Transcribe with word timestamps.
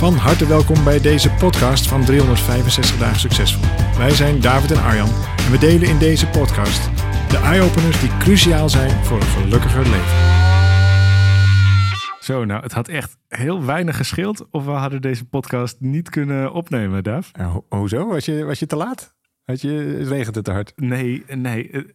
Van 0.00 0.14
harte 0.14 0.46
welkom 0.46 0.84
bij 0.84 1.00
deze 1.00 1.30
podcast 1.30 1.88
van 1.88 2.04
365 2.04 2.98
dagen 2.98 3.20
succesvol. 3.20 3.64
Wij 3.98 4.10
zijn 4.10 4.40
David 4.40 4.70
en 4.70 4.82
Arjan 4.82 5.08
en 5.36 5.50
we 5.50 5.58
delen 5.58 5.88
in 5.88 5.98
deze 5.98 6.26
podcast 6.26 6.90
de 7.30 7.36
eye-openers 7.36 8.00
die 8.00 8.16
cruciaal 8.16 8.68
zijn 8.68 9.04
voor 9.04 9.16
een 9.16 9.26
gelukkiger 9.26 9.82
leven. 9.82 10.16
Zo, 12.20 12.44
nou, 12.44 12.62
het 12.62 12.72
had 12.72 12.88
echt 12.88 13.16
heel 13.28 13.64
weinig 13.64 13.96
gescheeld 13.96 14.50
of 14.50 14.64
we 14.64 14.70
hadden 14.70 15.00
deze 15.00 15.24
podcast 15.24 15.80
niet 15.80 16.10
kunnen 16.10 16.52
opnemen, 16.52 17.04
ho 17.38 17.64
hoezo? 17.68 18.06
Was 18.06 18.24
je, 18.24 18.44
was 18.44 18.58
je 18.58 18.66
te 18.66 18.76
laat? 18.76 19.16
Had 19.44 19.60
je, 19.60 20.04
regent 20.04 20.34
het 20.34 20.44
te 20.44 20.52
hard? 20.52 20.72
Nee, 20.76 21.24
nee. 21.26 21.86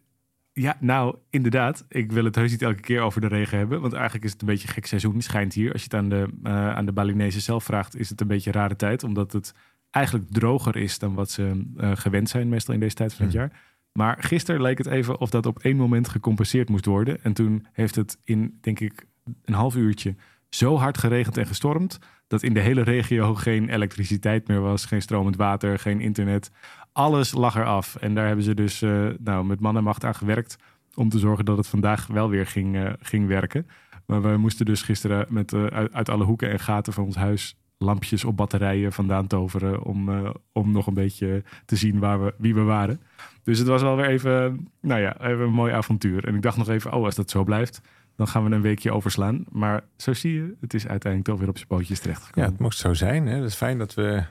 Eh, 0.56 0.64
ja, 0.64 0.78
nou, 0.80 1.16
inderdaad. 1.30 1.86
Ik 1.90 2.12
wil 2.12 2.24
het 2.24 2.36
heus 2.36 2.52
niet 2.52 2.62
elke 2.62 2.82
keer 2.82 3.02
over 3.02 3.22
de 3.22 3.28
regen 3.28 3.58
hebben. 3.58 3.82
Want 3.82 3.94
eigenlijk 3.94 4.26
is 4.26 4.32
het 4.32 4.42
een 4.42 4.48
beetje 4.48 4.68
gek 4.68 4.86
seizoen, 4.86 5.22
schijnt 5.22 5.54
hier. 5.54 5.72
Als 5.72 5.82
je 5.82 5.88
het 5.88 6.00
aan 6.00 6.10
de, 6.10 6.28
uh, 6.44 6.76
aan 6.76 6.86
de 6.86 6.92
Balinese 6.92 7.40
zelf 7.40 7.64
vraagt, 7.64 7.98
is 7.98 8.10
het 8.10 8.22
een 8.22 8.28
beetje 8.28 8.50
een 8.50 8.60
rare 8.60 8.76
tijd. 8.76 9.04
Omdat 9.04 9.32
het 9.32 9.54
eigenlijk 9.92 10.26
droger 10.32 10.76
is 10.76 11.00
dan 11.00 11.14
wat 11.14 11.32
ze 11.32 11.66
uh, 11.78 11.92
gewend 11.96 12.30
zijn, 12.30 12.50
meestal 12.50 12.74
in 12.74 12.80
deze 12.80 12.96
tijd 12.96 13.14
van 13.14 13.26
het 13.26 13.36
hmm. 13.36 13.44
jaar. 13.44 13.62
Maar 13.92 14.18
gisteren 14.20 14.62
leek 14.62 14.78
het 14.78 14.88
even 14.88 15.20
of 15.20 15.30
dat 15.30 15.46
op 15.46 15.60
één 15.60 15.78
moment 15.78 16.10
gecompenseerd 16.10 16.70
moest 16.70 16.86
worden. 16.86 17.24
En 17.24 17.34
toen 17.34 17.68
heeft 17.72 17.96
het 17.96 18.18
in, 18.24 18.58
denk 18.62 18.80
ik, 18.80 19.06
een 19.44 19.54
half 19.54 19.76
uurtje 19.76 20.16
zo 20.50 20.78
hard 20.78 20.98
geregend 20.98 21.38
en 21.38 21.48
gestormd. 21.48 22.00
dat 22.28 22.44
in 22.44 22.54
de 22.54 22.60
hele 22.60 22.82
regio 22.82 23.36
geen 23.36 23.70
elektriciteit 23.70 24.48
meer 24.48 24.62
was, 24.62 24.86
geen 24.86 25.02
stromend 25.02 25.36
water, 25.36 25.80
geen 25.80 26.00
internet 26.00 26.52
alles 26.96 27.34
lag 27.34 27.56
eraf. 27.56 27.96
En 27.96 28.16
daar 28.16 28.26
hebben 28.26 28.46
ze 28.46 28.54
dus 28.54 28.82
uh, 28.82 29.08
nou, 29.20 29.46
met 29.46 29.60
man 29.60 29.78
en 29.78 29.84
macht 29.84 30.04
aan 30.04 30.16
gewerkt 30.16 30.58
om 30.94 31.10
te 31.10 31.20
zorgen 31.20 31.46
dat 31.46 31.58
het 31.58 31.68
vandaag 31.68 32.08
wel 32.08 32.30
weer 32.30 32.46
ging, 32.46 32.76
uh, 32.76 32.90
ging 33.00 33.28
werken. 33.28 33.68
Maar 34.06 34.22
we 34.22 34.38
moesten 34.38 34.66
dus 34.66 34.82
gisteren 34.82 35.26
met, 35.30 35.54
uit, 35.54 35.94
uit, 35.94 36.10
alle 36.10 36.24
hoeken 36.24 36.52
en 36.52 36.60
gaten 36.60 36.94
van 36.94 37.04
ons 37.04 37.16
huis 37.16 37.58
lampjes 37.78 38.26
op 38.26 38.38
batterijen 38.38 38.94
vandaan 38.94 39.28
toveren 39.28 39.84
om, 39.84 40.34
om 40.52 40.72
nog 40.72 40.88
een 40.88 40.94
beetje 40.94 41.44
te 41.66 41.76
zien 41.76 42.00
waar 42.00 42.24
we, 42.24 42.34
wie 42.38 42.56
we 42.56 42.62
waren. 42.62 43.02
Dus 43.44 43.60
het 43.60 43.68
was 43.68 43.82
wel 43.82 43.96
weer 43.96 44.06
even, 44.06 44.68
nou 44.82 45.02
ja, 45.02 45.22
even 45.22 45.46
een 45.46 45.54
mooi 45.54 45.74
avontuur. 45.74 46.28
En 46.28 46.36
ik 46.36 46.42
dacht 46.42 46.58
nog 46.58 46.70
even, 46.70 46.94
oh, 46.94 47.04
als 47.04 47.16
dat 47.16 47.30
zo 47.30 47.44
blijft, 47.44 47.82
dan 48.16 48.28
gaan 48.28 48.44
we 48.44 48.56
een 48.56 48.62
weekje 48.62 48.92
overslaan. 48.92 49.46
Maar 49.52 49.84
zo 49.98 50.14
zie 50.14 50.34
je, 50.34 50.56
het 50.62 50.74
is 50.74 50.88
uiteindelijk 50.88 51.32
toch 51.32 51.40
weer 51.40 51.50
op 51.50 51.58
zijn 51.58 51.68
pootjes 51.68 52.00
terechtgekomen. 52.00 52.50
Ja, 52.50 52.56
het 52.56 52.62
moest 52.62 52.80
zo 52.80 52.94
zijn. 52.94 53.28
Hè? 53.28 53.36
Het 53.36 53.44
is 53.44 53.56
fijn 53.56 53.78
dat 53.78 53.94
we 53.94 54.24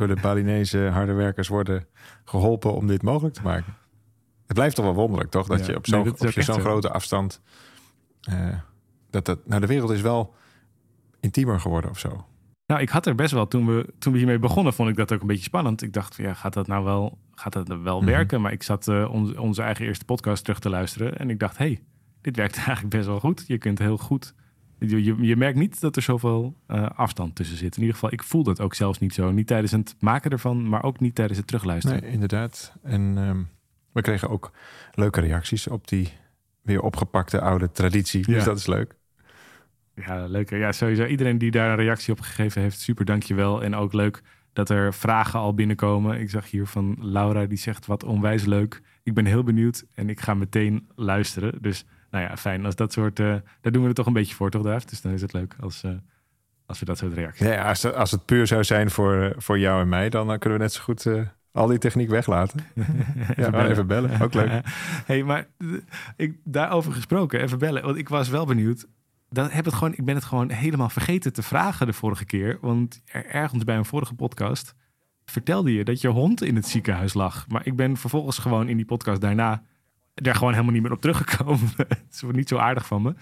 door 0.00 0.14
de 0.14 0.20
Balinese 0.20 0.78
harde 0.78 1.12
werkers 1.12 1.48
worden 1.48 1.86
geholpen 2.24 2.74
om 2.74 2.86
dit 2.86 3.02
mogelijk 3.02 3.34
te 3.34 3.42
maken. 3.42 3.74
Het 4.46 4.56
blijft 4.56 4.76
toch 4.76 4.84
wel 4.84 4.94
wonderlijk, 4.94 5.30
toch? 5.30 5.46
Dat 5.46 5.66
je 5.66 5.76
op 5.76 5.86
zo'n 5.86 6.14
nee, 6.18 6.42
zo 6.42 6.54
grote 6.54 6.90
afstand. 6.90 7.40
Uh, 8.30 8.48
dat 9.10 9.24
dat, 9.24 9.46
nou, 9.46 9.60
de 9.60 9.66
wereld 9.66 9.90
is 9.90 10.00
wel 10.00 10.34
intiemer 11.20 11.60
geworden 11.60 11.90
of 11.90 11.98
zo. 11.98 12.26
Nou, 12.66 12.80
ik 12.80 12.88
had 12.88 13.06
er 13.06 13.14
best 13.14 13.32
wel, 13.32 13.48
toen 13.48 13.66
we, 13.66 13.92
toen 13.98 14.12
we 14.12 14.18
hiermee 14.18 14.38
begonnen, 14.38 14.72
vond 14.72 14.88
ik 14.88 14.96
dat 14.96 15.12
ook 15.12 15.20
een 15.20 15.26
beetje 15.26 15.42
spannend. 15.42 15.82
Ik 15.82 15.92
dacht, 15.92 16.16
ja, 16.16 16.34
gaat 16.34 16.52
dat 16.52 16.66
nou 16.66 16.84
wel, 16.84 17.18
gaat 17.34 17.52
dat 17.52 17.68
wel 17.68 18.00
mhm. 18.00 18.10
werken? 18.10 18.40
Maar 18.40 18.52
ik 18.52 18.62
zat 18.62 18.86
uh, 18.86 19.12
onze 19.40 19.62
eigen 19.62 19.84
eerste 19.84 20.04
podcast 20.04 20.44
terug 20.44 20.58
te 20.58 20.68
luisteren 20.68 21.18
en 21.18 21.30
ik 21.30 21.38
dacht, 21.38 21.58
hey, 21.58 21.82
dit 22.20 22.36
werkt 22.36 22.56
eigenlijk 22.66 22.88
best 22.88 23.06
wel 23.06 23.20
goed. 23.20 23.44
Je 23.46 23.58
kunt 23.58 23.78
heel 23.78 23.96
goed 23.96 24.34
je, 24.80 25.16
je, 25.20 25.36
merkt 25.36 25.58
niet 25.58 25.80
dat 25.80 25.96
er 25.96 26.02
zoveel 26.02 26.56
uh, 26.68 26.86
afstand 26.94 27.34
tussen 27.34 27.56
zit. 27.56 27.74
In 27.74 27.80
ieder 27.80 27.94
geval, 27.94 28.12
ik 28.12 28.22
voel 28.22 28.42
dat 28.42 28.60
ook 28.60 28.74
zelfs 28.74 28.98
niet 28.98 29.14
zo. 29.14 29.30
Niet 29.30 29.46
tijdens 29.46 29.72
het 29.72 29.94
maken 29.98 30.30
ervan, 30.30 30.68
maar 30.68 30.82
ook 30.82 31.00
niet 31.00 31.14
tijdens 31.14 31.38
het 31.38 31.46
terugluisteren. 31.46 32.02
Nee, 32.02 32.10
inderdaad. 32.10 32.72
En 32.82 33.16
um, 33.16 33.48
we 33.92 34.02
kregen 34.02 34.28
ook 34.28 34.52
leuke 34.94 35.20
reacties 35.20 35.68
op 35.68 35.88
die 35.88 36.12
weer 36.62 36.80
opgepakte 36.80 37.40
oude 37.40 37.72
traditie. 37.72 38.26
Dus 38.26 38.44
dat 38.44 38.58
is 38.58 38.66
leuk. 38.66 38.94
Ja, 39.94 40.26
leuk. 40.26 40.50
Ja, 40.50 40.72
sowieso. 40.72 41.04
Iedereen 41.04 41.38
die 41.38 41.50
daar 41.50 41.70
een 41.70 41.84
reactie 41.84 42.12
op 42.12 42.20
gegeven 42.20 42.62
heeft, 42.62 42.80
super 42.80 43.04
dankjewel. 43.04 43.62
En 43.62 43.74
ook 43.74 43.92
leuk 43.92 44.22
dat 44.52 44.70
er 44.70 44.94
vragen 44.94 45.40
al 45.40 45.54
binnenkomen. 45.54 46.20
Ik 46.20 46.30
zag 46.30 46.50
hier 46.50 46.66
van 46.66 46.96
Laura, 47.00 47.46
die 47.46 47.58
zegt 47.58 47.86
wat 47.86 48.04
onwijs 48.04 48.44
leuk. 48.44 48.82
Ik 49.02 49.14
ben 49.14 49.24
heel 49.24 49.42
benieuwd 49.42 49.84
en 49.94 50.08
ik 50.08 50.20
ga 50.20 50.34
meteen 50.34 50.88
luisteren. 50.94 51.62
Dus 51.62 51.84
nou 52.10 52.24
ja, 52.24 52.36
fijn. 52.36 52.64
Als 52.64 52.74
dat 52.74 52.92
soort, 52.92 53.18
uh, 53.18 53.26
daar 53.60 53.72
doen 53.72 53.80
we 53.80 53.86
het 53.86 53.96
toch 53.96 54.06
een 54.06 54.12
beetje 54.12 54.34
voor, 54.34 54.50
toch, 54.50 54.62
Daaf? 54.62 54.84
Dus 54.84 55.00
dan 55.00 55.12
is 55.12 55.22
het 55.22 55.32
leuk 55.32 55.56
als, 55.60 55.84
uh, 55.84 55.90
als 56.66 56.78
we 56.78 56.84
dat 56.84 56.98
soort 56.98 57.12
reacties 57.12 57.46
Ja, 57.46 57.68
als, 57.68 57.82
het, 57.82 57.94
als 57.94 58.10
het 58.10 58.24
puur 58.24 58.46
zou 58.46 58.64
zijn 58.64 58.90
voor, 58.90 59.22
eh, 59.22 59.30
voor 59.36 59.58
jou 59.58 59.80
en 59.80 59.88
mij, 59.88 60.08
dan 60.08 60.38
kunnen 60.38 60.58
we 60.58 60.64
net 60.64 60.72
zo 60.72 60.82
goed 60.82 61.06
al 61.52 61.66
die 61.66 61.78
techniek 61.78 62.08
weglaten. 62.08 62.60
ja, 63.36 63.50
maar 63.50 63.70
even 63.70 63.86
bellen. 63.86 64.20
Ook 64.20 64.34
leuk. 64.34 64.50
hey, 65.06 65.22
maar 65.22 65.46
ik, 66.16 66.38
daarover 66.44 66.92
gesproken, 66.92 67.40
even 67.40 67.58
bellen. 67.58 67.82
Want 67.82 67.96
ik 67.96 68.08
was 68.08 68.28
wel 68.28 68.46
benieuwd. 68.46 68.86
Dat 69.28 69.52
heb 69.52 69.64
het 69.64 69.74
gewoon, 69.74 69.92
ik 69.92 70.04
ben 70.04 70.14
het 70.14 70.24
gewoon 70.24 70.50
helemaal 70.50 70.88
vergeten 70.88 71.32
te 71.32 71.42
vragen 71.42 71.86
de 71.86 71.92
vorige 71.92 72.24
keer. 72.24 72.58
Want 72.60 73.02
ergens 73.12 73.64
bij 73.64 73.76
een 73.76 73.84
vorige 73.84 74.14
podcast 74.14 74.74
vertelde 75.24 75.72
je 75.72 75.84
dat 75.84 76.00
je 76.00 76.08
hond 76.08 76.42
in 76.42 76.56
het 76.56 76.66
ziekenhuis 76.66 77.14
lag. 77.14 77.48
Maar 77.48 77.66
ik 77.66 77.76
ben 77.76 77.96
vervolgens 77.96 78.38
gewoon 78.38 78.68
in 78.68 78.76
die 78.76 78.86
podcast 78.86 79.20
daarna 79.20 79.62
daar 80.24 80.34
gewoon 80.34 80.52
helemaal 80.52 80.72
niet 80.72 80.82
meer 80.82 80.92
op 80.92 81.00
teruggekomen. 81.00 81.70
het 81.76 81.98
is 82.10 82.22
niet 82.32 82.48
zo 82.48 82.56
aardig 82.56 82.86
van 82.86 83.02
me. 83.02 83.14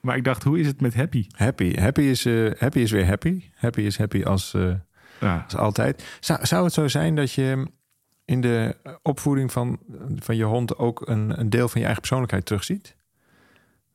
Maar 0.00 0.16
ik 0.16 0.24
dacht, 0.24 0.42
hoe 0.42 0.58
is 0.58 0.66
het 0.66 0.80
met 0.80 0.94
Happy? 0.94 1.26
Happy. 1.30 1.74
Happy 1.74 2.00
is, 2.00 2.26
uh, 2.26 2.50
happy 2.58 2.78
is 2.78 2.90
weer 2.90 3.06
happy. 3.06 3.42
Happy 3.54 3.80
is 3.80 3.98
happy 3.98 4.22
als, 4.22 4.54
uh, 4.54 4.74
ja. 5.20 5.42
als 5.44 5.56
altijd. 5.56 6.16
Zou, 6.20 6.46
zou 6.46 6.64
het 6.64 6.72
zo 6.72 6.88
zijn 6.88 7.14
dat 7.14 7.32
je 7.32 7.66
in 8.24 8.40
de 8.40 8.76
opvoeding 9.02 9.52
van, 9.52 9.78
van 10.16 10.36
je 10.36 10.44
hond 10.44 10.76
ook 10.76 11.08
een, 11.08 11.40
een 11.40 11.50
deel 11.50 11.68
van 11.68 11.76
je 11.76 11.84
eigen 11.84 12.00
persoonlijkheid 12.00 12.46
terugziet? 12.46 12.96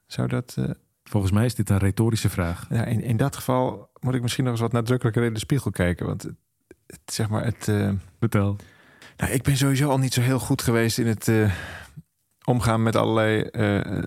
Zou 0.07 0.27
dat... 0.27 0.55
Uh... 0.59 0.69
Volgens 1.03 1.31
mij 1.31 1.45
is 1.45 1.55
dit 1.55 1.69
een 1.69 1.77
retorische 1.77 2.29
vraag. 2.29 2.65
Ja, 2.69 2.85
in, 2.85 3.03
in 3.03 3.17
dat 3.17 3.35
geval 3.35 3.89
moet 3.99 4.15
ik 4.15 4.21
misschien 4.21 4.43
nog 4.43 4.53
eens 4.53 4.61
wat 4.61 4.71
nadrukkelijker 4.71 5.23
in 5.23 5.33
de 5.33 5.39
spiegel 5.39 5.71
kijken. 5.71 6.05
Want 6.05 6.23
het, 6.87 6.99
zeg 7.05 7.29
maar 7.29 7.43
het... 7.45 7.71
Vertel. 8.19 8.55
Nou, 9.17 9.31
ik 9.31 9.43
ben 9.43 9.57
sowieso 9.57 9.89
al 9.89 9.97
niet 9.97 10.13
zo 10.13 10.21
heel 10.21 10.39
goed 10.39 10.61
geweest 10.61 10.97
in 10.97 11.07
het 11.07 11.27
omgaan 12.43 12.83
met 12.83 12.95
allerlei 12.95 13.49
uh, 13.51 14.03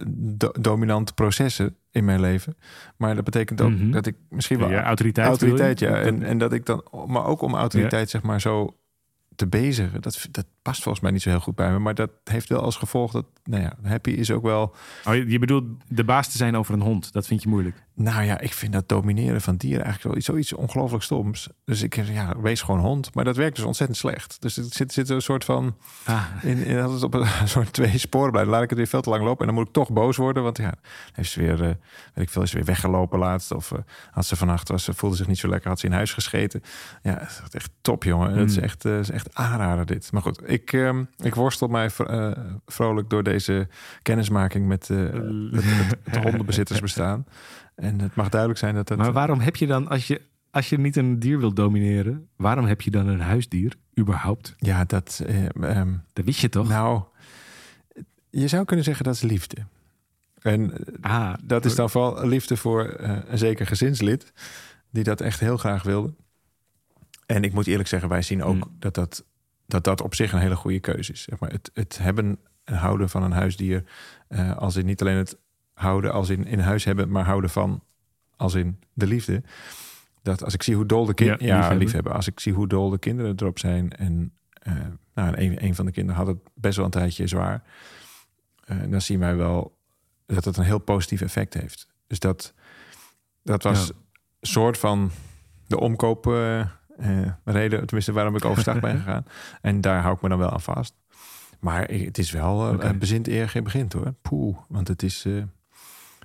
dominante 0.60 1.14
processen 1.14 1.76
in 1.90 2.04
mijn 2.04 2.20
leven. 2.20 2.56
Maar 2.96 3.14
dat 3.14 3.24
betekent 3.24 3.60
ook 3.60 3.70
mhm. 3.70 3.90
dat 3.90 4.06
ik 4.06 4.16
misschien 4.28 4.58
wel 4.58 4.70
ja, 4.70 4.82
autoriteit, 4.84 5.26
autoriteit 5.26 5.78
ja, 5.78 6.00
en, 6.00 6.22
en 6.22 6.38
dat 6.38 6.52
ik 6.52 6.66
dan, 6.66 6.84
maar 7.06 7.26
ook 7.26 7.42
om 7.42 7.54
autoriteit 7.54 8.10
zeg 8.10 8.22
maar 8.22 8.40
zo 8.40 8.76
te 9.36 9.46
bezigen. 9.46 10.02
Dat, 10.02 10.26
dat 10.30 10.46
past 10.64 10.82
volgens 10.82 11.02
mij 11.02 11.12
niet 11.12 11.22
zo 11.22 11.28
heel 11.28 11.40
goed 11.40 11.54
bij 11.54 11.70
me. 11.70 11.78
Maar 11.78 11.94
dat 11.94 12.10
heeft 12.24 12.48
wel 12.48 12.60
als 12.60 12.76
gevolg 12.76 13.12
dat, 13.12 13.24
nou 13.44 13.62
ja, 13.62 13.72
happy 13.82 14.10
is 14.10 14.30
ook 14.30 14.42
wel. 14.42 14.74
Oh, 15.04 15.14
je 15.14 15.38
bedoelt 15.38 15.64
de 15.88 16.04
baas 16.04 16.28
te 16.28 16.36
zijn 16.36 16.56
over 16.56 16.74
een 16.74 16.80
hond. 16.80 17.12
Dat 17.12 17.26
vind 17.26 17.42
je 17.42 17.48
moeilijk. 17.48 17.82
Nou 17.96 18.24
ja, 18.24 18.40
ik 18.40 18.52
vind 18.52 18.72
dat 18.72 18.88
domineren 18.88 19.40
van 19.40 19.56
dieren 19.56 19.84
eigenlijk 19.84 20.14
wel 20.14 20.22
zoiets 20.22 20.52
ongelooflijk 20.52 21.02
stoms. 21.02 21.48
Dus 21.64 21.82
ik 21.82 21.94
ja, 22.06 22.40
wees 22.40 22.62
gewoon 22.62 22.80
hond. 22.80 23.14
Maar 23.14 23.24
dat 23.24 23.36
werkt 23.36 23.56
dus 23.56 23.64
ontzettend 23.64 23.98
slecht. 23.98 24.36
Dus 24.40 24.56
er 24.56 24.64
zit, 24.68 24.92
zit 24.92 25.08
een 25.08 25.22
soort 25.22 25.44
van. 25.44 25.76
Ah. 26.04 26.24
In, 26.42 26.64
in, 26.64 26.86
op 26.86 27.14
een, 27.14 27.26
soort 27.48 27.72
twee 27.72 27.98
sporen 27.98 28.30
blijven. 28.30 28.52
Laat 28.52 28.62
ik 28.62 28.68
het 28.68 28.78
weer 28.78 28.86
veel 28.86 29.00
te 29.00 29.10
lang 29.10 29.22
lopen. 29.22 29.40
En 29.40 29.46
dan 29.46 29.54
moet 29.54 29.66
ik 29.66 29.72
toch 29.72 29.92
boos 29.92 30.16
worden. 30.16 30.42
Want 30.42 30.58
ja, 30.58 30.74
heeft 31.12 31.30
ze 31.30 31.40
weer, 31.40 31.60
uh, 31.60 31.66
weet 32.14 32.24
ik 32.24 32.30
veel, 32.30 32.42
is 32.42 32.52
weer 32.52 32.64
weggelopen 32.64 33.18
laatst. 33.18 33.52
Of 33.52 33.70
uh, 33.70 33.78
had 34.10 34.26
ze 34.26 34.36
vannacht, 34.36 34.68
was, 34.68 34.84
ze 34.84 34.94
voelde 34.94 35.16
zich 35.16 35.26
niet 35.26 35.38
zo 35.38 35.48
lekker, 35.48 35.68
had 35.68 35.80
ze 35.80 35.86
in 35.86 35.92
huis 35.92 36.12
gescheten. 36.12 36.62
Ja, 37.02 37.18
het 37.20 37.44
is 37.48 37.54
echt 37.54 37.70
top, 37.80 38.04
jongen. 38.04 38.36
Het 38.36 38.48
is 38.50 38.54
hmm. 38.54 38.64
echt, 38.64 38.84
uh, 38.84 38.98
is 38.98 39.10
echt 39.10 39.34
aanrader 39.34 39.86
dit. 39.86 40.12
Maar 40.12 40.22
goed, 40.22 40.42
ik, 40.54 40.72
ehm, 40.72 41.04
ik 41.16 41.34
worstel 41.34 41.68
mij 41.68 41.90
vrolijk 42.66 43.10
door 43.10 43.22
deze 43.22 43.68
kennismaking 44.02 44.66
met 44.66 44.88
het, 44.88 45.12
het, 45.64 45.96
het 46.02 46.22
hondenbezittersbestaan. 46.22 47.26
En 47.74 48.00
het 48.00 48.14
mag 48.14 48.28
duidelijk 48.28 48.60
zijn 48.60 48.74
dat 48.74 48.88
dat... 48.88 48.98
Maar 48.98 49.12
waarom 49.12 49.40
heb 49.40 49.56
je 49.56 49.66
dan, 49.66 49.88
als 49.88 50.06
je, 50.06 50.20
als 50.50 50.68
je 50.68 50.78
niet 50.78 50.96
een 50.96 51.18
dier 51.18 51.38
wilt 51.38 51.56
domineren... 51.56 52.28
waarom 52.36 52.64
heb 52.64 52.80
je 52.80 52.90
dan 52.90 53.06
een 53.06 53.20
huisdier, 53.20 53.76
überhaupt? 53.98 54.54
Ja, 54.58 54.84
dat... 54.84 55.22
Eh, 55.26 55.78
um, 55.78 56.04
dat 56.12 56.24
wist 56.24 56.40
je 56.40 56.48
toch? 56.48 56.68
Nou, 56.68 57.02
je 58.30 58.48
zou 58.48 58.64
kunnen 58.64 58.84
zeggen 58.84 59.04
dat 59.04 59.14
is 59.14 59.22
liefde. 59.22 59.56
En 60.40 60.72
ah, 61.00 61.34
dat 61.44 61.64
is 61.64 61.74
dan 61.74 61.90
vooral 61.90 62.26
liefde 62.26 62.56
voor 62.56 62.96
uh, 63.00 63.18
een 63.26 63.38
zeker 63.38 63.66
gezinslid... 63.66 64.32
die 64.90 65.04
dat 65.04 65.20
echt 65.20 65.40
heel 65.40 65.56
graag 65.56 65.82
wilde. 65.82 66.14
En 67.26 67.44
ik 67.44 67.52
moet 67.52 67.66
eerlijk 67.66 67.88
zeggen, 67.88 68.08
wij 68.08 68.22
zien 68.22 68.42
ook 68.42 68.62
hmm. 68.62 68.76
dat, 68.78 68.94
dat, 68.94 69.24
dat 69.66 69.84
dat 69.84 70.00
op 70.00 70.14
zich 70.14 70.32
een 70.32 70.38
hele 70.38 70.56
goede 70.56 70.80
keuze 70.80 71.12
is. 71.12 71.22
Zeg 71.22 71.38
maar 71.38 71.50
het, 71.50 71.70
het 71.74 71.98
hebben 71.98 72.38
en 72.64 72.74
houden 72.74 73.08
van 73.08 73.22
een 73.22 73.32
huisdier... 73.32 73.84
Uh, 74.28 74.56
als 74.56 74.76
in 74.76 74.86
niet 74.86 75.00
alleen 75.00 75.16
het 75.16 75.38
houden 75.72 76.12
als 76.12 76.28
in, 76.28 76.46
in 76.46 76.58
huis 76.58 76.84
hebben, 76.84 77.10
maar 77.10 77.24
houden 77.24 77.50
van 77.50 77.82
als 78.36 78.54
in 78.54 78.78
de 78.92 79.06
liefde. 79.06 79.42
Dat 80.22 80.44
als 80.44 80.54
ik 80.54 80.62
zie 80.62 80.74
hoe 80.74 80.86
dol 80.86 81.06
de 81.06 81.14
kinderen... 81.14 81.46
Ja, 81.46 81.70
ja 81.70 81.74
liefhebben. 81.74 82.12
Als 82.12 82.26
ik 82.26 82.40
zie 82.40 82.52
hoe 82.52 82.68
dol 82.68 82.90
de 82.90 82.98
kinderen 82.98 83.34
erop 83.36 83.58
zijn... 83.58 83.92
en 83.92 84.32
uh, 84.68 84.74
nou, 85.14 85.36
een, 85.36 85.64
een 85.64 85.74
van 85.74 85.86
de 85.86 85.92
kinderen 85.92 86.24
had 86.24 86.26
het 86.26 86.38
best 86.54 86.76
wel 86.76 86.84
een 86.84 86.90
tijdje 86.90 87.26
zwaar... 87.26 87.62
Uh, 88.66 88.90
dan 88.90 89.00
zien 89.00 89.18
wij 89.18 89.36
wel 89.36 89.76
dat 90.26 90.44
het 90.44 90.56
een 90.56 90.64
heel 90.64 90.78
positief 90.78 91.20
effect 91.20 91.54
heeft. 91.54 91.88
Dus 92.06 92.18
dat, 92.18 92.54
dat 93.42 93.62
was 93.62 93.88
een 93.88 93.96
soort 94.40 94.78
van 94.78 95.10
de 95.66 95.80
omkoop... 95.80 96.26
Uh, 97.00 97.26
reden, 97.44 97.78
tenminste 97.78 98.12
waarom 98.12 98.36
ik 98.36 98.44
overstag 98.44 98.80
ben 98.80 98.96
gegaan. 99.02 99.26
En 99.60 99.80
daar 99.80 100.02
hou 100.02 100.14
ik 100.14 100.22
me 100.22 100.28
dan 100.28 100.38
wel 100.38 100.50
aan 100.50 100.60
vast. 100.60 100.94
Maar 101.60 101.88
het 101.88 102.18
is 102.18 102.30
wel 102.30 102.68
uh, 102.68 102.74
okay. 102.74 102.98
bezint 102.98 103.28
eer 103.28 103.48
geen 103.48 103.64
begint 103.64 103.92
hoor. 103.92 104.14
Poeh, 104.22 104.56
want 104.68 104.88
het 104.88 105.02
is... 105.02 105.26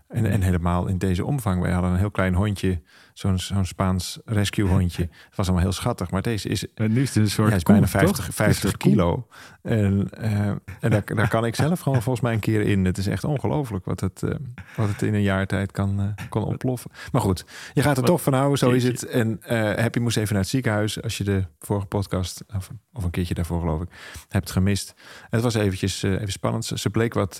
En, 0.09 0.25
en 0.25 0.41
helemaal 0.41 0.88
in 0.88 0.97
deze 0.97 1.25
omvang. 1.25 1.61
Wij 1.61 1.71
hadden 1.71 1.91
een 1.91 1.97
heel 1.97 2.11
klein 2.11 2.33
hondje, 2.33 2.81
zo'n 3.13 3.39
zo'n 3.39 3.65
Spaans 3.65 4.19
rescue 4.25 4.67
hondje. 4.67 5.01
Het 5.01 5.35
was 5.35 5.45
allemaal 5.45 5.63
heel 5.63 5.73
schattig, 5.73 6.11
maar 6.11 6.21
deze 6.21 6.50
is... 6.50 6.73
En 6.73 6.91
nu 6.91 7.01
is 7.01 7.07
het 7.07 7.23
een 7.23 7.29
soort 7.29 7.50
ja, 7.50 7.56
is 7.56 7.63
bijna 7.63 7.88
50, 7.88 8.29
50 8.31 8.77
kilo. 8.77 9.27
En, 9.61 10.09
uh, 10.21 10.47
en 10.79 10.89
daar, 10.89 11.06
daar 11.06 11.29
kan 11.29 11.45
ik 11.45 11.56
zelf 11.56 11.79
gewoon 11.79 12.01
volgens 12.01 12.23
mij 12.23 12.33
een 12.33 12.39
keer 12.39 12.61
in. 12.61 12.85
Het 12.85 12.97
is 12.97 13.07
echt 13.07 13.23
ongelooflijk 13.23 13.85
wat 13.85 14.00
het, 14.00 14.21
uh, 14.21 14.31
wat 14.75 14.88
het 14.88 15.01
in 15.01 15.13
een 15.13 15.21
jaar 15.21 15.47
tijd 15.47 15.71
kan, 15.71 16.01
uh, 16.01 16.27
kan 16.29 16.44
ontploffen. 16.44 16.91
Maar 17.11 17.21
goed, 17.21 17.45
je 17.73 17.81
gaat 17.81 17.97
er 17.97 18.03
toch 18.03 18.21
van 18.21 18.33
houden, 18.33 18.57
zo 18.57 18.69
is 18.69 18.83
het. 18.83 19.06
En 19.06 19.38
heb 19.75 19.94
je 19.94 20.00
moest 20.00 20.17
even 20.17 20.33
naar 20.33 20.41
het 20.41 20.51
ziekenhuis 20.51 21.01
als 21.01 21.17
je 21.17 21.23
de 21.23 21.45
vorige 21.59 21.88
podcast, 21.88 22.44
of, 22.56 22.69
of 22.94 23.03
een 23.03 23.09
keertje 23.09 23.33
daarvoor 23.33 23.59
geloof 23.59 23.81
ik, 23.81 23.89
hebt 24.27 24.51
gemist. 24.51 24.94
Het 25.29 25.41
was 25.41 25.53
eventjes 25.53 26.03
even 26.03 26.31
spannend. 26.31 26.65
Ze 26.65 26.89
bleek 26.89 27.13
wat 27.13 27.39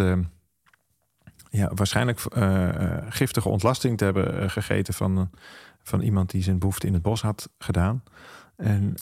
ja, 1.50 1.72
waarschijnlijk 1.74 2.26
uh, 2.38 2.70
giftige 3.10 3.50
ontlasting 3.50 3.98
te 3.98 4.04
hebben 4.04 4.44
uh, 4.44 4.50
gegeten 4.50 4.94
van, 4.94 5.30
van 5.84 6.02
iemand 6.02 6.30
die 6.30 6.44
zijn 6.44 6.60
behoefte 6.60 6.88
in 6.88 6.94
het 6.94 7.02
bos 7.02 7.22
had 7.22 7.50
gedaan. 7.58 8.04
En 8.56 8.94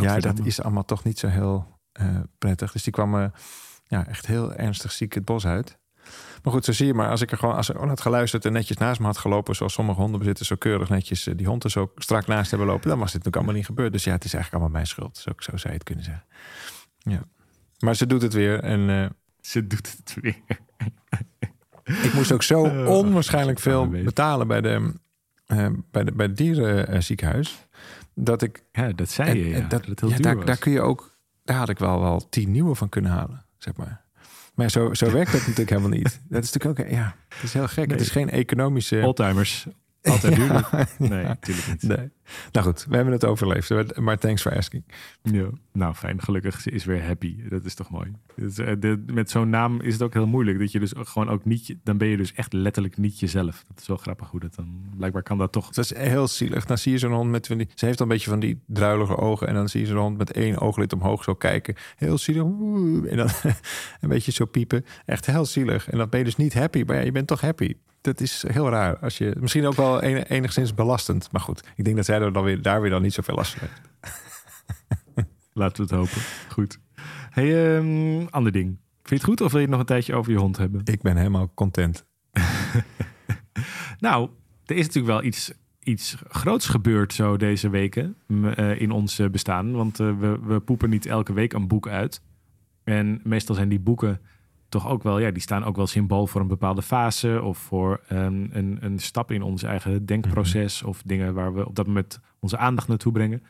ja, 0.00 0.18
dat 0.18 0.38
is 0.38 0.62
allemaal 0.62 0.84
toch 0.84 1.04
niet 1.04 1.18
zo 1.18 1.28
heel 1.28 1.80
prettig. 2.38 2.72
Dus 2.72 2.82
die 2.82 2.92
kwam 2.92 3.32
ja, 3.84 4.06
echt 4.06 4.26
heel 4.26 4.54
ernstig 4.54 4.92
ziek 4.92 5.14
het 5.14 5.24
bos 5.24 5.46
uit. 5.46 5.78
Maar 6.42 6.52
goed, 6.52 6.64
zo 6.64 6.72
zie 6.72 6.86
je 6.86 6.94
maar. 6.94 7.08
Als 7.08 7.20
ik 7.20 7.30
er 7.30 7.38
gewoon 7.38 7.54
als 7.54 7.70
ik 7.70 7.76
had 7.76 8.00
geluisterd 8.00 8.44
en 8.44 8.52
netjes 8.52 8.76
naast 8.76 9.00
me 9.00 9.06
had 9.06 9.18
gelopen, 9.18 9.54
zoals 9.54 9.72
sommige 9.72 10.00
hondenbezitters 10.00 10.48
zo 10.48 10.56
keurig 10.56 10.88
netjes 10.88 11.28
die 11.36 11.46
hond 11.46 11.64
er 11.64 11.70
zo 11.70 11.92
strak 11.96 12.26
naast 12.26 12.50
hebben 12.50 12.68
lopen, 12.68 12.88
dan 12.88 12.98
was 12.98 13.12
dit 13.12 13.24
natuurlijk 13.24 13.36
allemaal 13.36 13.54
niet 13.54 13.66
gebeurd. 13.66 13.92
Dus 13.92 14.04
ja, 14.04 14.12
het 14.12 14.24
is 14.24 14.34
eigenlijk 14.34 14.62
allemaal 14.62 14.82
mijn 14.82 14.92
schuld. 14.92 15.16
Zo, 15.16 15.30
zo 15.36 15.56
zou 15.56 15.68
je 15.68 15.78
het 15.78 15.84
kunnen 15.84 16.04
zeggen. 16.04 16.24
Ja. 16.98 17.22
Maar 17.78 17.94
ze 17.94 18.06
doet 18.06 18.22
het 18.22 18.32
weer 18.32 18.60
en. 18.60 19.12
ze 19.40 19.66
doet 19.66 19.96
het 19.96 20.16
weer. 20.20 20.42
Ik 22.06 22.12
moest 22.14 22.32
ook 22.32 22.42
zo 22.42 22.62
onwaarschijnlijk 22.86 23.58
veel 23.58 23.88
betalen 23.88 24.46
bij, 24.46 24.60
de, 24.60 24.92
uh, 25.46 25.66
bij, 25.90 26.04
de, 26.04 26.12
bij 26.12 26.26
het 26.26 26.36
dierenziekenhuis. 26.36 27.66
Dat 28.14 28.42
ik. 28.42 28.64
Ja, 28.72 28.92
dat 28.92 29.10
zei 29.10 29.38
je. 29.38 29.48
Ja, 29.48 29.60
dat, 29.68 29.84
heel 29.84 30.08
ja, 30.08 30.16
daar, 30.16 30.44
daar, 30.44 30.58
kun 30.58 30.72
je 30.72 30.80
ook. 30.80 31.18
Daar 31.44 31.56
had 31.56 31.68
ik 31.68 31.78
wel, 31.78 32.00
wel 32.00 32.28
tien 32.28 32.50
nieuwe 32.50 32.74
van 32.74 32.88
kunnen 32.88 33.10
halen, 33.10 33.44
zeg 33.58 33.76
maar. 33.76 34.04
Maar 34.54 34.70
zo, 34.70 34.94
zo 34.94 35.10
werkt 35.10 35.32
dat 35.32 35.40
natuurlijk 35.46 35.70
helemaal 35.70 35.90
niet. 35.90 36.20
Dat 36.28 36.42
is 36.42 36.52
natuurlijk 36.52 36.80
ook. 36.80 36.96
Ja, 36.96 37.16
het 37.28 37.42
is 37.42 37.52
heel 37.52 37.68
gek. 37.68 37.90
Het 37.90 38.00
is 38.00 38.10
geen 38.10 38.30
economische. 38.30 39.00
Oldtimers. 39.04 39.66
Altijd 40.02 40.36
duurder. 40.38 40.68
Nee, 40.98 41.24
natuurlijk 41.24 41.66
niet. 41.68 41.82
Nee. 41.82 42.10
Nou 42.52 42.66
goed, 42.66 42.86
we 42.88 42.94
hebben 42.94 43.12
het 43.12 43.24
overleefd. 43.24 43.98
Maar 43.98 44.18
thanks 44.18 44.42
for 44.42 44.56
asking. 44.56 44.84
Ja, 45.22 45.48
nou 45.72 45.94
fijn. 45.94 46.22
Gelukkig 46.22 46.60
ze 46.60 46.70
is 46.70 46.84
weer 46.84 47.04
happy. 47.04 47.48
Dat 47.48 47.64
is 47.64 47.74
toch 47.74 47.90
mooi. 47.90 48.12
Dus, 48.36 48.58
met 49.06 49.30
zo'n 49.30 49.50
naam 49.50 49.80
is 49.80 49.92
het 49.92 50.02
ook 50.02 50.12
heel 50.12 50.26
moeilijk. 50.26 50.58
Dat 50.58 50.72
je 50.72 50.78
dus 50.78 50.92
gewoon 50.96 51.28
ook 51.28 51.44
niet... 51.44 51.76
Dan 51.84 51.98
ben 51.98 52.08
je 52.08 52.16
dus 52.16 52.32
echt 52.32 52.52
letterlijk 52.52 52.96
niet 52.96 53.20
jezelf. 53.20 53.64
Dat 53.68 53.80
is 53.80 53.86
wel 53.86 53.96
grappig 53.96 54.30
hoe 54.30 54.40
dat 54.40 54.54
dan... 54.54 54.80
Blijkbaar 54.96 55.22
kan 55.22 55.38
dat 55.38 55.52
toch. 55.52 55.70
Dat 55.70 55.84
is 55.84 55.96
heel 55.96 56.28
zielig. 56.28 56.64
Dan 56.64 56.78
zie 56.78 56.92
je 56.92 56.98
zo'n 56.98 57.12
hond 57.12 57.30
met... 57.30 57.46
Van 57.46 57.58
die, 57.58 57.68
ze 57.74 57.86
heeft 57.86 58.00
een 58.00 58.08
beetje 58.08 58.30
van 58.30 58.40
die 58.40 58.60
druilige 58.66 59.16
ogen. 59.16 59.48
En 59.48 59.54
dan 59.54 59.68
zie 59.68 59.80
je 59.80 59.86
zo'n 59.86 59.96
hond 59.96 60.18
met 60.18 60.32
één 60.32 60.58
ooglid 60.58 60.92
omhoog 60.92 61.24
zo 61.24 61.34
kijken. 61.34 61.74
Heel 61.96 62.18
zielig. 62.18 62.42
En 62.42 63.16
dan 63.16 63.28
een 64.00 64.08
beetje 64.08 64.32
zo 64.32 64.44
piepen. 64.44 64.84
Echt 65.06 65.26
heel 65.26 65.44
zielig. 65.44 65.90
En 65.90 65.98
dan 65.98 66.08
ben 66.08 66.18
je 66.18 66.24
dus 66.24 66.36
niet 66.36 66.54
happy. 66.54 66.82
Maar 66.86 66.96
ja, 66.96 67.02
je 67.02 67.12
bent 67.12 67.26
toch 67.26 67.40
happy 67.40 67.74
dat 68.02 68.20
is 68.20 68.44
heel 68.48 68.68
raar. 68.68 68.98
Als 68.98 69.18
je, 69.18 69.34
misschien 69.40 69.66
ook 69.66 69.74
wel 69.74 70.00
enigszins 70.02 70.74
belastend. 70.74 71.28
Maar 71.32 71.40
goed, 71.40 71.62
ik 71.76 71.84
denk 71.84 71.96
dat 71.96 72.06
zij 72.12 72.26
er 72.26 72.32
dan 72.32 72.44
weer, 72.44 72.62
daar 72.62 72.80
weer 72.80 72.90
dan 72.90 73.02
niet 73.02 73.12
zoveel 73.12 73.34
last 73.34 73.54
van 73.54 73.68
heeft. 73.68 73.80
Laten 75.52 75.76
we 75.76 75.82
het 75.82 75.90
hopen. 75.90 76.22
Goed. 76.48 76.78
Hey, 77.30 77.76
um, 77.76 78.26
ander 78.28 78.52
ding. 78.52 78.66
Vind 78.68 79.08
je 79.08 79.14
het 79.14 79.24
goed 79.24 79.40
of 79.40 79.52
wil 79.52 79.60
je 79.60 79.68
nog 79.68 79.80
een 79.80 79.86
tijdje 79.86 80.14
over 80.14 80.32
je 80.32 80.38
hond 80.38 80.56
hebben? 80.56 80.80
Ik 80.84 81.02
ben 81.02 81.16
helemaal 81.16 81.52
content. 81.54 82.06
nou, 83.98 84.30
er 84.64 84.76
is 84.76 84.86
natuurlijk 84.86 85.14
wel 85.14 85.22
iets, 85.22 85.52
iets 85.82 86.16
groots 86.28 86.66
gebeurd 86.66 87.12
zo 87.12 87.36
deze 87.36 87.68
weken 87.68 88.16
uh, 88.28 88.80
in 88.80 88.90
ons 88.90 89.20
bestaan. 89.30 89.72
Want 89.72 90.00
uh, 90.00 90.18
we, 90.18 90.38
we 90.42 90.60
poepen 90.60 90.90
niet 90.90 91.06
elke 91.06 91.32
week 91.32 91.52
een 91.52 91.68
boek 91.68 91.88
uit. 91.88 92.22
En 92.84 93.20
meestal 93.24 93.54
zijn 93.54 93.68
die 93.68 93.80
boeken 93.80 94.20
toch 94.72 94.88
ook 94.88 95.02
wel, 95.02 95.18
ja, 95.18 95.30
die 95.30 95.42
staan 95.42 95.64
ook 95.64 95.76
wel 95.76 95.86
symbool 95.86 96.26
voor 96.26 96.40
een 96.40 96.46
bepaalde 96.46 96.82
fase 96.82 97.42
of 97.42 97.58
voor 97.58 98.00
een, 98.06 98.50
een, 98.52 98.78
een 98.80 98.98
stap 98.98 99.30
in 99.30 99.42
ons 99.42 99.62
eigen 99.62 100.06
denkproces 100.06 100.80
mhm. 100.80 100.90
of 100.90 101.02
dingen 101.04 101.34
waar 101.34 101.54
we 101.54 101.66
op 101.66 101.74
dat 101.74 101.86
moment 101.86 102.20
onze 102.40 102.56
aandacht 102.56 102.88
naartoe 102.88 103.12
brengen. 103.12 103.42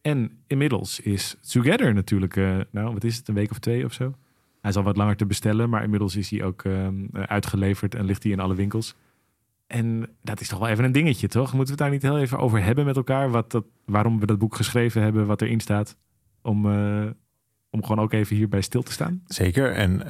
En 0.00 0.30
inmiddels 0.46 1.00
is 1.00 1.36
Together 1.50 1.94
natuurlijk, 1.94 2.36
uh, 2.36 2.56
nou 2.70 2.92
wat 2.92 3.04
is 3.04 3.16
het, 3.16 3.28
een 3.28 3.34
week 3.34 3.50
of 3.50 3.58
twee 3.58 3.84
of 3.84 3.92
zo? 3.92 4.14
Hij 4.60 4.70
is 4.70 4.76
al 4.76 4.82
wat 4.82 4.96
langer 4.96 5.16
te 5.16 5.26
bestellen, 5.26 5.70
maar 5.70 5.82
inmiddels 5.82 6.16
is 6.16 6.30
hij 6.30 6.44
ook 6.44 6.64
uh, 6.64 6.88
uitgeleverd 7.12 7.94
en 7.94 8.04
ligt 8.04 8.22
hij 8.22 8.32
in 8.32 8.40
alle 8.40 8.54
winkels. 8.54 8.96
En 9.66 10.08
dat 10.22 10.40
is 10.40 10.48
toch 10.48 10.58
wel 10.58 10.68
even 10.68 10.84
een 10.84 10.92
dingetje, 10.92 11.28
toch? 11.28 11.52
Moeten 11.54 11.58
we 11.64 11.70
het 11.70 11.78
daar 11.78 11.90
niet 11.90 12.02
heel 12.02 12.18
even 12.18 12.38
over 12.38 12.64
hebben 12.64 12.84
met 12.84 12.96
elkaar? 12.96 13.30
Wat 13.30 13.50
dat, 13.50 13.64
waarom 13.84 14.20
we 14.20 14.26
dat 14.26 14.38
boek 14.38 14.56
geschreven 14.56 15.02
hebben, 15.02 15.26
wat 15.26 15.42
erin 15.42 15.60
staat? 15.60 15.96
Om, 16.42 16.66
uh, 16.66 17.06
om 17.70 17.82
gewoon 17.82 18.04
ook 18.04 18.12
even 18.12 18.36
hierbij 18.36 18.60
stil 18.60 18.82
te 18.82 18.92
staan. 18.92 19.22
Zeker. 19.26 19.72
En 19.72 20.02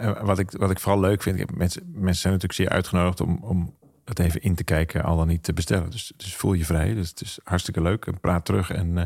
uh, 0.00 0.22
wat, 0.22 0.38
ik, 0.38 0.50
wat 0.50 0.70
ik 0.70 0.80
vooral 0.80 1.00
leuk 1.00 1.22
vind, 1.22 1.40
ik 1.40 1.46
heb, 1.48 1.56
mensen, 1.56 1.82
mensen 1.86 2.20
zijn 2.20 2.32
natuurlijk 2.32 2.60
zeer 2.60 2.68
uitgenodigd 2.68 3.20
om, 3.20 3.38
om 3.42 3.74
het 4.04 4.18
even 4.18 4.42
in 4.42 4.54
te 4.54 4.64
kijken, 4.64 5.04
al 5.04 5.16
dan 5.16 5.26
niet 5.26 5.42
te 5.42 5.52
bestellen. 5.52 5.90
Dus, 5.90 6.12
dus 6.16 6.36
voel 6.36 6.52
je 6.52 6.64
vrij. 6.64 6.94
Dus 6.94 7.08
het 7.08 7.20
is 7.20 7.38
hartstikke 7.44 7.82
leuk. 7.82 8.06
En 8.06 8.20
praat 8.20 8.44
terug 8.44 8.70
en, 8.70 8.96
uh, 8.96 9.02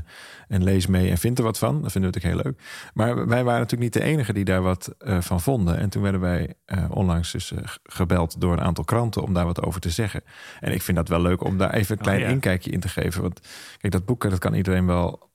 en 0.48 0.62
lees 0.62 0.86
mee 0.86 1.10
en 1.10 1.18
vind 1.18 1.38
er 1.38 1.44
wat 1.44 1.58
van. 1.58 1.82
Dat 1.82 1.92
vinden 1.92 2.10
we 2.10 2.16
natuurlijk 2.16 2.44
heel 2.44 2.52
leuk. 2.52 2.62
Maar 2.94 3.28
wij 3.28 3.44
waren 3.44 3.60
natuurlijk 3.60 3.94
niet 3.94 4.02
de 4.02 4.08
enige 4.10 4.32
die 4.32 4.44
daar 4.44 4.62
wat 4.62 4.94
uh, 4.98 5.20
van 5.20 5.40
vonden. 5.40 5.78
En 5.78 5.88
toen 5.88 6.02
werden 6.02 6.20
wij 6.20 6.54
onlangs 6.88 7.32
dus 7.32 7.52
gebeld 7.82 8.40
door 8.40 8.52
een 8.52 8.60
aantal 8.60 8.84
kranten 8.84 9.22
om 9.22 9.34
daar 9.34 9.44
wat 9.44 9.62
over 9.62 9.80
te 9.80 9.90
zeggen. 9.90 10.22
En 10.60 10.72
ik 10.72 10.82
vind 10.82 10.96
dat 10.96 11.08
wel 11.08 11.20
leuk 11.20 11.44
om 11.44 11.58
daar 11.58 11.74
even 11.74 11.92
een 11.92 11.98
oh, 11.98 12.04
klein 12.04 12.20
oh, 12.20 12.26
ja. 12.26 12.32
inkijkje 12.32 12.70
in 12.70 12.80
te 12.80 12.88
geven. 12.88 13.22
Want 13.22 13.40
kijk, 13.78 13.92
dat 13.92 14.04
boek, 14.04 14.30
dat 14.30 14.38
kan 14.38 14.54
iedereen 14.54 14.86
wel 14.86 15.30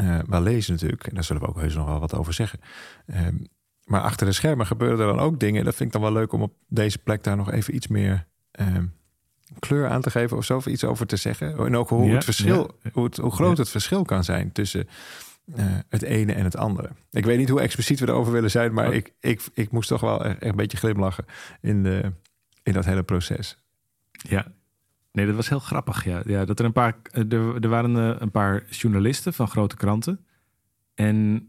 uh, 0.00 0.18
wel 0.26 0.42
lezen 0.42 0.72
natuurlijk. 0.72 1.06
En 1.06 1.14
daar 1.14 1.24
zullen 1.24 1.42
we 1.42 1.48
ook 1.48 1.60
heus 1.60 1.74
nog 1.74 1.86
wel 1.86 2.00
wat 2.00 2.14
over 2.14 2.32
zeggen. 2.32 2.60
Um, 3.06 3.46
maar 3.84 4.00
achter 4.00 4.26
de 4.26 4.32
schermen 4.32 4.66
gebeuren 4.66 5.00
er 5.00 5.06
dan 5.06 5.20
ook 5.20 5.40
dingen. 5.40 5.64
Dat 5.64 5.74
vind 5.74 5.94
ik 5.94 6.00
dan 6.00 6.12
wel 6.12 6.20
leuk 6.20 6.32
om 6.32 6.42
op 6.42 6.54
deze 6.68 6.98
plek 6.98 7.24
daar 7.24 7.36
nog 7.36 7.50
even 7.50 7.74
iets 7.74 7.86
meer 7.86 8.26
um, 8.60 8.94
kleur 9.58 9.88
aan 9.88 10.00
te 10.00 10.10
geven 10.10 10.36
of 10.36 10.44
zo. 10.44 10.56
Of 10.56 10.66
iets 10.66 10.84
over 10.84 11.06
te 11.06 11.16
zeggen. 11.16 11.58
En 11.58 11.76
ook 11.76 11.88
hoe, 11.88 12.06
ja, 12.06 12.14
het 12.14 12.24
verschil, 12.24 12.76
ja. 12.82 12.90
hoe, 12.92 13.04
het, 13.04 13.16
hoe, 13.16 13.30
groot 13.30 13.58
het 13.58 13.68
verschil 13.68 14.04
kan 14.04 14.24
zijn 14.24 14.52
tussen 14.52 14.88
uh, 15.56 15.64
het 15.88 16.02
ene 16.02 16.32
en 16.32 16.44
het 16.44 16.56
andere. 16.56 16.90
Ik 17.10 17.24
weet 17.24 17.38
niet 17.38 17.48
hoe 17.48 17.60
expliciet 17.60 18.00
we 18.00 18.08
erover 18.08 18.32
willen 18.32 18.50
zijn. 18.50 18.72
Maar 18.72 18.88
oh. 18.88 18.94
ik, 18.94 19.12
ik, 19.20 19.42
ik 19.54 19.70
moest 19.70 19.88
toch 19.88 20.00
wel 20.00 20.24
echt 20.24 20.44
een 20.44 20.56
beetje 20.56 20.76
glimlachen 20.76 21.24
in, 21.60 21.82
de, 21.82 22.12
in 22.62 22.72
dat 22.72 22.84
hele 22.84 23.02
proces. 23.02 23.58
Ja, 24.12 24.52
Nee, 25.14 25.26
dat 25.26 25.34
was 25.34 25.48
heel 25.48 25.58
grappig. 25.58 26.04
Ja, 26.04 26.22
ja 26.26 26.44
dat 26.44 26.58
er 26.58 26.64
een 26.64 26.72
paar. 26.72 26.96
Er, 27.12 27.62
er 27.62 27.68
waren 27.68 27.96
eh, 27.96 28.20
een 28.20 28.30
paar 28.30 28.64
journalisten 28.70 29.32
van 29.32 29.48
grote 29.48 29.76
kranten. 29.76 30.24
En 30.94 31.48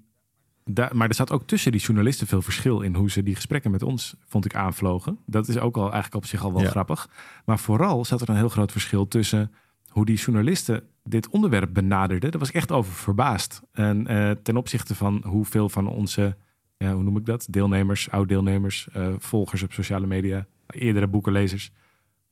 daar, 0.63 0.95
maar 0.95 1.07
er 1.07 1.15
zat 1.15 1.31
ook 1.31 1.47
tussen 1.47 1.71
die 1.71 1.81
journalisten 1.81 2.27
veel 2.27 2.41
verschil 2.41 2.81
in 2.81 2.95
hoe 2.95 3.11
ze 3.11 3.23
die 3.23 3.35
gesprekken 3.35 3.71
met 3.71 3.83
ons, 3.83 4.15
vond 4.27 4.45
ik, 4.45 4.55
aanvlogen. 4.55 5.17
Dat 5.25 5.47
is 5.47 5.57
ook 5.57 5.75
al 5.75 5.83
eigenlijk 5.83 6.15
op 6.15 6.25
zich 6.25 6.43
al 6.43 6.53
wel 6.53 6.61
ja. 6.61 6.69
grappig. 6.69 7.09
Maar 7.45 7.59
vooral 7.59 8.05
zat 8.05 8.21
er 8.21 8.29
een 8.29 8.35
heel 8.35 8.49
groot 8.49 8.71
verschil 8.71 9.07
tussen 9.07 9.51
hoe 9.87 10.05
die 10.05 10.17
journalisten 10.17 10.83
dit 11.03 11.29
onderwerp 11.29 11.73
benaderden. 11.73 12.31
Daar 12.31 12.39
was 12.39 12.49
ik 12.49 12.55
echt 12.55 12.71
over 12.71 12.93
verbaasd. 12.93 13.61
En 13.71 14.11
uh, 14.11 14.31
ten 14.31 14.57
opzichte 14.57 14.95
van 14.95 15.23
hoeveel 15.27 15.69
van 15.69 15.87
onze, 15.87 16.37
hoe 16.77 17.03
noem 17.03 17.17
ik 17.17 17.25
dat? 17.25 17.47
Deelnemers, 17.49 18.11
oud-deelnemers, 18.11 18.87
uh, 18.97 19.07
volgers 19.17 19.63
op 19.63 19.73
sociale 19.73 20.07
media, 20.07 20.45
eerdere 20.67 21.07
boekenlezers 21.07 21.71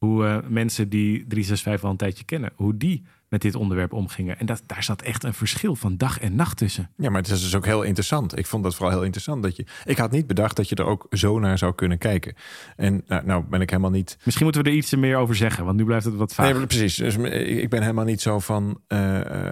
hoe 0.03 0.25
uh, 0.25 0.37
mensen 0.47 0.89
die 0.89 1.11
365 1.27 1.83
al 1.83 1.89
een 1.89 1.97
tijdje 1.97 2.23
kennen, 2.23 2.51
hoe 2.55 2.77
die 2.77 3.03
met 3.29 3.41
dit 3.41 3.55
onderwerp 3.55 3.93
omgingen. 3.93 4.39
En 4.39 4.45
dat, 4.45 4.63
daar 4.65 4.83
zat 4.83 5.01
echt 5.01 5.23
een 5.23 5.33
verschil 5.33 5.75
van 5.75 5.97
dag 5.97 6.19
en 6.19 6.35
nacht 6.35 6.57
tussen. 6.57 6.89
Ja, 6.97 7.09
maar 7.09 7.21
het 7.21 7.31
is 7.31 7.41
dus 7.41 7.55
ook 7.55 7.65
heel 7.65 7.81
interessant. 7.81 8.37
Ik 8.37 8.45
vond 8.45 8.63
dat 8.63 8.75
vooral 8.75 8.93
heel 8.93 9.03
interessant. 9.03 9.43
Dat 9.43 9.55
je, 9.55 9.65
ik 9.85 9.97
had 9.97 10.11
niet 10.11 10.27
bedacht 10.27 10.55
dat 10.55 10.69
je 10.69 10.75
er 10.75 10.85
ook 10.85 11.07
zo 11.09 11.39
naar 11.39 11.57
zou 11.57 11.75
kunnen 11.75 11.97
kijken. 11.97 12.33
En 12.75 13.03
nou, 13.07 13.25
nou 13.25 13.43
ben 13.43 13.61
ik 13.61 13.69
helemaal 13.69 13.91
niet... 13.91 14.17
Misschien 14.23 14.45
moeten 14.45 14.63
we 14.63 14.69
er 14.69 14.75
iets 14.75 14.95
meer 14.95 15.17
over 15.17 15.35
zeggen, 15.35 15.65
want 15.65 15.77
nu 15.77 15.85
blijft 15.85 16.05
het 16.05 16.15
wat 16.15 16.33
vaag. 16.33 16.53
Nee, 16.53 16.65
precies. 16.65 16.95
Dus 16.95 17.15
ik 17.15 17.69
ben 17.69 17.81
helemaal 17.81 18.05
niet 18.05 18.21
zo 18.21 18.39
van... 18.39 18.81
Uh, 18.87 19.19
uh, 19.19 19.47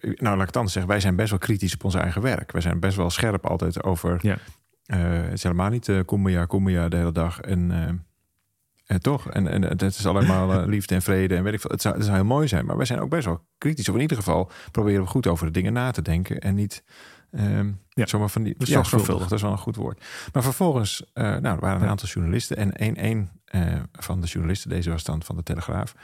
nou, 0.00 0.16
laat 0.18 0.40
ik 0.40 0.46
het 0.46 0.56
anders 0.56 0.72
zeggen. 0.72 0.92
Wij 0.92 1.00
zijn 1.00 1.16
best 1.16 1.30
wel 1.30 1.38
kritisch 1.38 1.74
op 1.74 1.84
ons 1.84 1.94
eigen 1.94 2.22
werk. 2.22 2.52
Wij 2.52 2.60
zijn 2.60 2.80
best 2.80 2.96
wel 2.96 3.10
scherp 3.10 3.46
altijd 3.46 3.82
over... 3.82 4.18
Ja. 4.22 4.36
het 4.86 5.32
is 5.32 5.42
helemaal 5.42 5.70
niet 5.70 5.88
uh, 5.88 6.00
kom 6.46 6.68
ja 6.68 6.88
de 6.88 6.96
hele 6.96 7.12
dag. 7.12 7.40
En 7.40 8.05
Eh, 8.86 8.96
toch? 8.96 9.30
En, 9.30 9.48
en 9.48 9.62
het 9.62 9.82
is 9.82 10.06
allemaal 10.06 10.60
uh, 10.60 10.66
liefde 10.74 10.94
en 10.94 11.02
vrede 11.02 11.36
en 11.36 11.42
weet 11.42 11.52
ik 11.52 11.60
veel. 11.60 11.70
Het 11.70 11.82
zou, 11.82 11.94
het 11.94 12.04
zou 12.04 12.16
heel 12.16 12.26
mooi 12.26 12.48
zijn, 12.48 12.66
maar 12.66 12.76
wij 12.76 12.86
zijn 12.86 13.00
ook 13.00 13.10
best 13.10 13.24
wel 13.24 13.46
kritisch. 13.58 13.88
Of 13.88 13.94
in 13.94 14.00
ieder 14.00 14.16
geval 14.16 14.50
proberen 14.70 15.02
we 15.02 15.08
goed 15.08 15.26
over 15.26 15.46
de 15.46 15.52
dingen 15.52 15.72
na 15.72 15.90
te 15.90 16.02
denken 16.02 16.38
en 16.38 16.54
niet 16.54 16.84
um, 17.30 17.80
ja. 17.88 18.06
zomaar 18.06 18.28
van 18.28 18.42
die... 18.42 18.54
Ja, 18.58 18.84
zorgvuldig. 18.84 19.28
Dat 19.28 19.38
is 19.38 19.42
wel 19.42 19.52
een 19.52 19.58
goed 19.58 19.76
woord. 19.76 20.04
Maar 20.32 20.42
vervolgens, 20.42 21.00
uh, 21.14 21.24
nou, 21.24 21.44
er 21.44 21.60
waren 21.60 21.82
een 21.82 21.88
aantal 21.88 22.08
journalisten 22.08 22.56
en 22.56 22.72
één, 22.72 22.96
één 22.96 23.30
van 23.92 24.20
de 24.20 24.26
journalisten, 24.26 24.70
deze 24.70 24.90
was 24.90 25.04
dan 25.04 25.22
van 25.22 25.36
de 25.36 25.42
Telegraaf, 25.42 25.94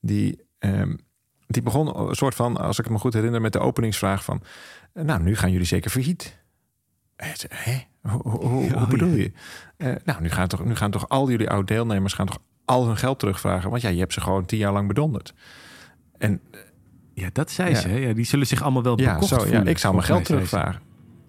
die, 0.00 0.44
um, 0.58 0.98
die 1.46 1.62
begon 1.62 2.08
een 2.08 2.14
soort 2.14 2.34
van, 2.34 2.56
als 2.56 2.78
ik 2.78 2.88
me 2.88 2.98
goed 2.98 3.12
herinner, 3.12 3.40
met 3.40 3.52
de 3.52 3.58
openingsvraag 3.58 4.24
van, 4.24 4.42
nou, 4.94 5.22
nu 5.22 5.36
gaan 5.36 5.50
jullie 5.50 5.66
zeker 5.66 5.90
failliet. 5.90 6.39
Hé? 7.48 7.86
Hoe, 8.02 8.38
hoe, 8.38 8.72
hoe 8.78 8.86
bedoel 8.86 9.14
je? 9.14 9.32
Uh, 9.76 9.94
nou, 10.04 10.22
nu 10.22 10.28
gaan, 10.28 10.48
toch, 10.48 10.64
nu 10.64 10.76
gaan 10.76 10.90
toch 10.90 11.08
al 11.08 11.30
jullie 11.30 11.50
oud-deelnemers 11.50 12.12
gaan 12.12 12.26
toch 12.26 12.38
al 12.64 12.86
hun 12.86 12.96
geld 12.96 13.18
terugvragen? 13.18 13.70
Want 13.70 13.82
ja, 13.82 13.88
je 13.88 13.98
hebt 13.98 14.12
ze 14.12 14.20
gewoon 14.20 14.44
tien 14.44 14.58
jaar 14.58 14.72
lang 14.72 14.88
bedonderd. 14.88 15.34
En, 16.18 16.40
ja, 17.14 17.28
dat 17.32 17.50
zei 17.50 17.74
ze. 17.74 17.88
Ja, 17.88 18.12
die 18.12 18.24
zullen 18.24 18.46
zich 18.46 18.62
allemaal 18.62 18.82
wel 18.82 19.00
ja, 19.00 19.22
zo, 19.22 19.46
Ja, 19.46 19.64
ik 19.64 19.78
zou 19.78 19.94
mijn 19.94 20.06
geld 20.06 20.24
terugvragen. 20.24 20.80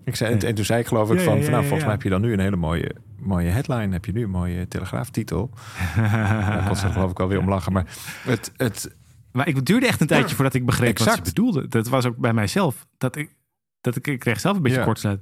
Ik 0.03 0.15
zei, 0.15 0.37
en, 0.39 0.55
toen 0.55 0.65
zei 0.65 0.79
ik 0.79 0.87
geloof 0.87 1.11
ik 1.11 1.19
van, 1.19 1.41
van 1.41 1.51
nou, 1.51 1.63
volgens 1.63 1.83
mij 1.83 1.91
heb 1.91 2.01
je 2.01 2.09
dan 2.09 2.21
nu 2.21 2.33
een 2.33 2.39
hele 2.39 2.55
mooie, 2.55 2.95
mooie 3.19 3.49
headline. 3.49 3.93
Heb 3.93 4.05
je 4.05 4.11
nu 4.11 4.23
een 4.23 4.29
mooie 4.29 4.67
telegraaftitel. 4.67 5.49
Daar 5.95 6.65
kon 6.67 6.75
ze 6.75 6.91
geloof 6.91 7.11
ik 7.11 7.19
alweer 7.19 7.39
om 7.39 7.49
lachen. 7.49 7.73
Maar 7.73 7.85
het... 8.23 8.51
het 8.57 8.95
maar 9.31 9.47
ik 9.47 9.65
duurde 9.65 9.87
echt 9.87 10.01
een 10.01 10.07
tijdje 10.07 10.35
voordat 10.35 10.53
ik 10.53 10.65
begreep 10.65 10.89
exact. 10.89 11.17
wat 11.17 11.27
ze 11.27 11.33
bedoelde. 11.33 11.67
Dat 11.67 11.87
was 11.87 12.05
ook 12.05 12.17
bij 12.17 12.33
mijzelf. 12.33 12.87
Dat 12.97 13.15
ik, 13.15 13.35
dat 13.81 13.95
ik, 13.95 14.07
ik 14.07 14.19
kreeg 14.19 14.39
zelf 14.39 14.55
een 14.55 14.61
beetje 14.63 14.79
ja. 15.01 15.17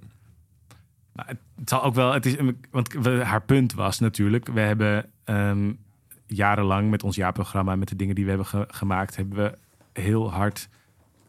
Kortsluit 1.25 1.47
het 1.59 1.69
zal 1.69 1.83
ook 1.83 1.93
wel, 1.93 2.13
het 2.13 2.25
is, 2.25 2.35
want 2.71 2.93
haar 3.03 3.41
punt 3.41 3.73
was 3.73 3.99
natuurlijk, 3.99 4.47
we 4.47 4.59
hebben 4.59 5.11
um, 5.25 5.79
jarenlang 6.25 6.89
met 6.89 7.03
ons 7.03 7.15
jaarprogramma, 7.15 7.75
met 7.75 7.87
de 7.87 7.95
dingen 7.95 8.15
die 8.15 8.25
we 8.25 8.31
hebben 8.31 8.67
gemaakt, 8.67 9.15
hebben 9.15 9.37
we 9.37 9.57
heel 10.01 10.31
hard 10.31 10.69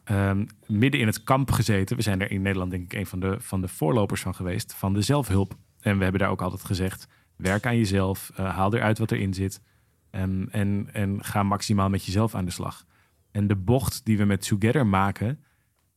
um, 0.05 0.47
midden 0.67 0.99
in 0.99 1.07
het 1.07 1.23
kamp 1.23 1.51
gezeten. 1.51 1.95
We 1.95 2.01
zijn 2.01 2.21
er 2.21 2.31
in 2.31 2.41
Nederland 2.41 2.71
denk 2.71 2.83
ik 2.83 2.99
een 2.99 3.05
van 3.05 3.19
de, 3.19 3.35
van 3.39 3.61
de 3.61 3.67
voorlopers 3.67 4.21
van 4.21 4.35
geweest, 4.35 4.73
van 4.73 4.93
de 4.93 5.01
zelfhulp. 5.01 5.55
En 5.79 5.97
we 5.97 6.03
hebben 6.03 6.21
daar 6.21 6.29
ook 6.29 6.41
altijd 6.41 6.63
gezegd, 6.63 7.07
werk 7.35 7.65
aan 7.65 7.77
jezelf, 7.77 8.31
uh, 8.39 8.55
haal 8.55 8.75
eruit 8.75 8.97
wat 8.97 9.11
erin 9.11 9.33
zit 9.33 9.61
um, 10.11 10.47
en, 10.51 10.89
en 10.93 11.23
ga 11.23 11.43
maximaal 11.43 11.89
met 11.89 12.05
jezelf 12.05 12.35
aan 12.35 12.45
de 12.45 12.51
slag. 12.51 12.85
En 13.31 13.47
de 13.47 13.55
bocht 13.55 14.05
die 14.05 14.17
we 14.17 14.25
met 14.25 14.47
Together 14.47 14.87
maken, 14.87 15.43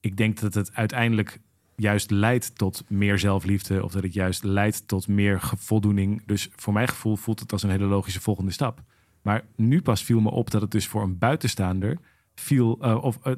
ik 0.00 0.16
denk 0.16 0.40
dat 0.40 0.54
het 0.54 0.74
uiteindelijk 0.74 1.40
juist 1.76 2.10
leidt 2.10 2.58
tot 2.58 2.84
meer 2.88 3.18
zelfliefde 3.18 3.84
of 3.84 3.92
dat 3.92 4.02
het 4.02 4.14
juist 4.14 4.44
leidt 4.44 4.88
tot 4.88 5.08
meer 5.08 5.40
voldoening. 5.58 6.22
Dus 6.26 6.48
voor 6.56 6.72
mijn 6.72 6.88
gevoel 6.88 7.16
voelt 7.16 7.40
het 7.40 7.52
als 7.52 7.62
een 7.62 7.70
hele 7.70 7.84
logische 7.84 8.20
volgende 8.20 8.50
stap. 8.50 8.82
Maar 9.22 9.44
nu 9.56 9.82
pas 9.82 10.04
viel 10.04 10.20
me 10.20 10.30
op 10.30 10.50
dat 10.50 10.60
het 10.60 10.70
dus 10.70 10.86
voor 10.86 11.02
een 11.02 11.18
buitenstaander 11.18 11.98
viel, 12.34 12.78
uh, 12.82 13.04
of, 13.04 13.18
uh, 13.26 13.32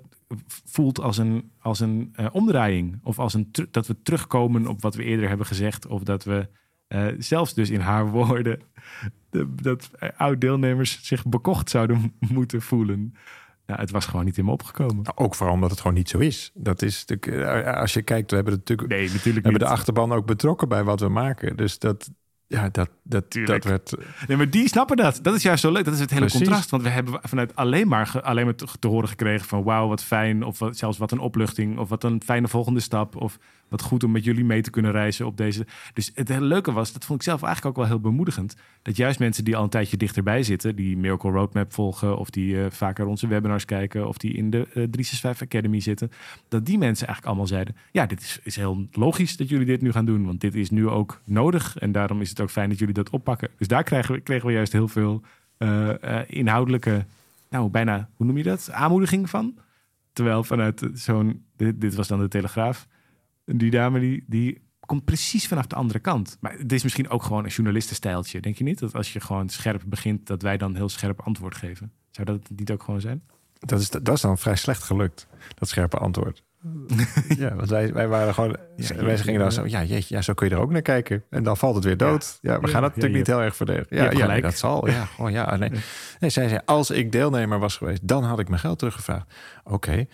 voelt 0.64 1.00
als 1.00 1.18
een, 1.18 1.50
als 1.58 1.80
een 1.80 2.14
uh, 2.20 2.26
omdraaiing. 2.32 3.00
Of 3.02 3.18
als 3.18 3.34
een 3.34 3.50
dat 3.70 3.86
we 3.86 4.02
terugkomen 4.02 4.66
op 4.66 4.82
wat 4.82 4.94
we 4.94 5.04
eerder 5.04 5.28
hebben 5.28 5.46
gezegd. 5.46 5.86
Of 5.86 6.02
dat 6.02 6.24
we 6.24 6.48
zelfs 7.18 7.54
dus 7.54 7.70
in 7.70 7.80
haar 7.80 8.10
woorden, 8.10 8.60
de, 9.30 9.54
dat 9.54 9.90
oud-deelnemers 10.16 10.98
zich 11.02 11.26
bekocht 11.26 11.70
zouden 11.70 12.12
moeten 12.18 12.62
voelen. 12.62 13.14
Ja, 13.66 13.76
het 13.76 13.90
was 13.90 14.06
gewoon 14.06 14.24
niet 14.24 14.38
in 14.38 14.44
me 14.44 14.50
opgekomen. 14.50 15.02
Nou, 15.02 15.16
ook 15.16 15.34
vooral 15.34 15.54
omdat 15.54 15.70
het 15.70 15.80
gewoon 15.80 15.96
niet 15.96 16.08
zo 16.08 16.18
is. 16.18 16.50
Dat 16.54 16.82
is 16.82 17.04
natuurlijk, 17.06 17.46
eh, 17.46 17.80
als 17.80 17.92
je 17.92 18.02
kijkt, 18.02 18.30
we 18.30 18.36
hebben 18.36 18.54
natuurlijk, 18.54 18.88
nee, 18.88 19.02
natuurlijk 19.02 19.24
we 19.24 19.50
hebben 19.50 19.68
de 19.68 19.74
achterban 19.74 20.12
ook 20.12 20.26
betrokken 20.26 20.68
bij 20.68 20.84
wat 20.84 21.00
we 21.00 21.08
maken. 21.08 21.56
Dus 21.56 21.78
dat, 21.78 22.10
ja, 22.48 22.68
dat, 22.68 22.88
dat, 23.02 23.32
dat 23.44 23.64
werd. 23.64 23.94
Nee, 24.26 24.36
maar 24.36 24.50
die 24.50 24.68
snappen 24.68 24.96
dat. 24.96 25.18
Dat 25.22 25.34
is 25.34 25.42
juist 25.42 25.60
zo 25.60 25.72
leuk. 25.72 25.84
Dat 25.84 25.94
is 25.94 26.00
het 26.00 26.10
hele 26.10 26.30
contrast. 26.30 26.70
Want 26.70 26.82
we 26.82 26.88
hebben 26.88 27.20
vanuit 27.22 27.56
alleen 27.56 27.88
maar, 27.88 28.20
alleen 28.22 28.44
maar 28.44 28.54
te, 28.54 28.88
horen 28.88 29.08
gekregen 29.08 29.46
van 29.46 29.62
wauw, 29.62 29.88
wat 29.88 30.04
fijn. 30.04 30.44
Of 30.44 30.58
wat, 30.58 30.76
zelfs 30.76 30.98
wat 30.98 31.12
een 31.12 31.18
opluchting. 31.18 31.78
Of 31.78 31.88
wat 31.88 32.04
een 32.04 32.22
fijne 32.24 32.48
volgende 32.48 32.80
stap. 32.80 33.16
Of 33.16 33.38
wat 33.68 33.82
goed 33.82 34.04
om 34.04 34.10
met 34.10 34.24
jullie 34.24 34.44
mee 34.44 34.62
te 34.62 34.70
kunnen 34.70 34.92
reizen 34.92 35.26
op 35.26 35.36
deze. 35.36 35.66
Dus 35.92 36.10
het 36.14 36.28
leuke 36.28 36.72
was, 36.72 36.92
dat 36.92 37.04
vond 37.04 37.18
ik 37.18 37.24
zelf 37.24 37.42
eigenlijk 37.42 37.76
ook 37.76 37.82
wel 37.82 37.92
heel 37.92 38.10
bemoedigend. 38.10 38.56
Dat 38.82 38.96
juist 38.96 39.18
mensen 39.18 39.44
die 39.44 39.56
al 39.56 39.62
een 39.62 39.68
tijdje 39.68 39.96
dichterbij 39.96 40.42
zitten, 40.42 40.76
die 40.76 40.96
Miracle 40.96 41.30
Roadmap 41.30 41.72
volgen, 41.72 42.18
of 42.18 42.30
die 42.30 42.54
uh, 42.54 42.66
vaker 42.68 43.06
onze 43.06 43.26
webinars 43.26 43.64
kijken, 43.64 44.08
of 44.08 44.18
die 44.18 44.32
in 44.32 44.50
de 44.50 44.58
uh, 44.58 44.64
365 44.72 45.46
Academy 45.46 45.80
zitten, 45.80 46.10
dat 46.48 46.66
die 46.66 46.78
mensen 46.78 47.06
eigenlijk 47.06 47.26
allemaal 47.26 47.46
zeiden: 47.46 47.76
Ja, 47.90 48.06
dit 48.06 48.20
is, 48.20 48.40
is 48.42 48.56
heel 48.56 48.86
logisch 48.92 49.36
dat 49.36 49.48
jullie 49.48 49.66
dit 49.66 49.82
nu 49.82 49.92
gaan 49.92 50.06
doen, 50.06 50.24
want 50.26 50.40
dit 50.40 50.54
is 50.54 50.70
nu 50.70 50.88
ook 50.88 51.20
nodig. 51.24 51.78
En 51.78 51.92
daarom 51.92 52.20
is 52.20 52.28
het 52.28 52.40
ook 52.40 52.50
fijn 52.50 52.68
dat 52.68 52.78
jullie 52.78 52.94
dat 52.94 53.10
oppakken. 53.10 53.48
Dus 53.58 53.68
daar 53.68 53.82
kregen 53.82 54.14
we, 54.14 54.20
kregen 54.20 54.46
we 54.46 54.52
juist 54.52 54.72
heel 54.72 54.88
veel 54.88 55.22
uh, 55.58 55.90
inhoudelijke, 56.26 57.06
nou 57.50 57.70
bijna, 57.70 58.08
hoe 58.16 58.26
noem 58.26 58.36
je 58.36 58.42
dat? 58.42 58.70
Aanmoediging 58.72 59.30
van. 59.30 59.54
Terwijl 60.12 60.44
vanuit 60.44 60.88
zo'n, 60.92 61.44
dit 61.56 61.94
was 61.94 62.08
dan 62.08 62.20
de 62.20 62.28
Telegraaf 62.28 62.86
die 63.46 63.70
dame 63.70 64.00
die, 64.00 64.24
die 64.26 64.64
komt 64.80 65.04
precies 65.04 65.46
vanaf 65.46 65.66
de 65.66 65.74
andere 65.74 65.98
kant. 65.98 66.36
Maar 66.40 66.52
het 66.58 66.72
is 66.72 66.82
misschien 66.82 67.08
ook 67.08 67.22
gewoon 67.22 67.44
een 67.44 67.50
journalistenstijltje. 67.50 68.40
Denk 68.40 68.58
je 68.58 68.64
niet? 68.64 68.78
Dat 68.78 68.94
als 68.94 69.12
je 69.12 69.20
gewoon 69.20 69.48
scherp 69.48 69.82
begint, 69.86 70.26
dat 70.26 70.42
wij 70.42 70.56
dan 70.56 70.74
heel 70.74 70.88
scherp 70.88 71.20
antwoord 71.20 71.56
geven. 71.56 71.92
Zou 72.10 72.26
dat 72.26 72.50
niet 72.56 72.70
ook 72.70 72.82
gewoon 72.82 73.00
zijn? 73.00 73.22
Dat 73.58 73.80
is, 73.80 73.90
dat 73.90 74.14
is 74.14 74.20
dan 74.20 74.38
vrij 74.38 74.56
slecht 74.56 74.82
gelukt, 74.82 75.26
dat 75.54 75.68
scherpe 75.68 75.96
antwoord. 75.96 76.44
ja, 77.38 77.54
want 77.54 77.68
wij, 77.68 77.92
wij 77.92 78.08
waren 78.08 78.34
gewoon. 78.34 78.56
Ja, 78.76 78.94
wij 78.94 79.18
gingen 79.18 79.40
dan 79.40 79.52
zo. 79.52 79.66
Ja, 79.66 79.84
jeetje, 79.84 80.14
ja, 80.14 80.22
zo 80.22 80.34
kun 80.34 80.48
je 80.48 80.54
er 80.54 80.60
ook 80.60 80.70
naar 80.70 80.82
kijken. 80.82 81.24
En 81.30 81.42
dan 81.42 81.56
valt 81.56 81.74
het 81.74 81.84
weer 81.84 81.96
dood. 81.96 82.38
Ja, 82.42 82.60
we 82.60 82.68
gaan 82.68 82.82
het 82.82 82.94
natuurlijk 82.94 83.14
niet 83.14 83.26
heel 83.26 83.42
erg 83.42 83.56
verdedigen. 83.56 83.96
Ja, 83.96 84.10
ja 84.10 84.40
dat 84.40 84.58
zal. 84.58 84.88
Ja, 84.88 85.04
gewoon, 85.04 85.32
ja, 85.32 85.56
nee. 85.56 85.70
nee. 86.20 86.30
zij 86.30 86.48
zei: 86.48 86.60
Als 86.64 86.90
ik 86.90 87.12
deelnemer 87.12 87.58
was 87.58 87.76
geweest, 87.76 88.08
dan 88.08 88.24
had 88.24 88.38
ik 88.38 88.48
mijn 88.48 88.60
geld 88.60 88.78
teruggevraagd. 88.78 89.34
Oké. 89.64 90.06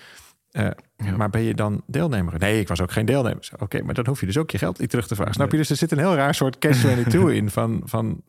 Uh, 0.53 0.69
Maar 1.17 1.31
ben 1.31 1.43
je 1.43 1.55
dan 1.55 1.83
deelnemer? 1.87 2.39
Nee, 2.39 2.61
ik 2.61 2.69
was 2.69 2.81
ook 2.81 2.93
geen 2.93 3.05
deelnemer. 3.05 3.49
Oké, 3.59 3.83
maar 3.83 3.95
dan 3.95 4.07
hoef 4.07 4.21
je 4.21 4.27
dus 4.27 4.39
ook 4.39 4.51
je 4.51 4.59
geld 4.59 4.79
niet 4.79 4.91
terug 4.91 5.07
te 5.07 5.15
vragen. 5.15 5.35
Snap 5.35 5.51
je? 5.51 5.57
Dus 5.57 5.71
er 5.71 5.77
zit 5.77 5.93
een 5.93 5.99
heel 5.99 6.15
raar 6.15 6.35
soort 6.35 6.59
catch-22 6.59 7.33
in. 7.33 7.51
Van, 7.51 7.83
van, 7.85 8.23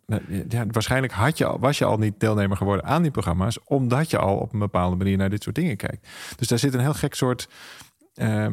ja, 0.50 0.65
waarschijnlijk 0.72 1.13
had 1.13 1.38
je 1.38 1.46
al, 1.46 1.60
was 1.60 1.77
je 1.77 1.86
al 1.86 1.98
niet 1.98 2.20
deelnemer 2.20 2.58
geworden 2.58 2.86
aan 2.86 3.01
die 3.01 3.12
programma's... 3.12 3.60
omdat 3.63 4.10
je 4.10 4.18
al 4.18 4.38
op 4.38 4.53
een 4.53 4.60
bepaalde 4.60 4.96
manier 4.96 5.18
naar 5.18 5.30
dit 5.30 5.44
soort 5.44 5.56
dingen 5.56 5.77
kijkt. 5.77 6.08
Dus 6.36 6.48
daar 6.48 6.60
zit 6.60 6.74
een 6.74 6.80
heel 6.80 6.94
gek 6.94 7.13
soort... 7.13 7.50
Uh, 8.15 8.48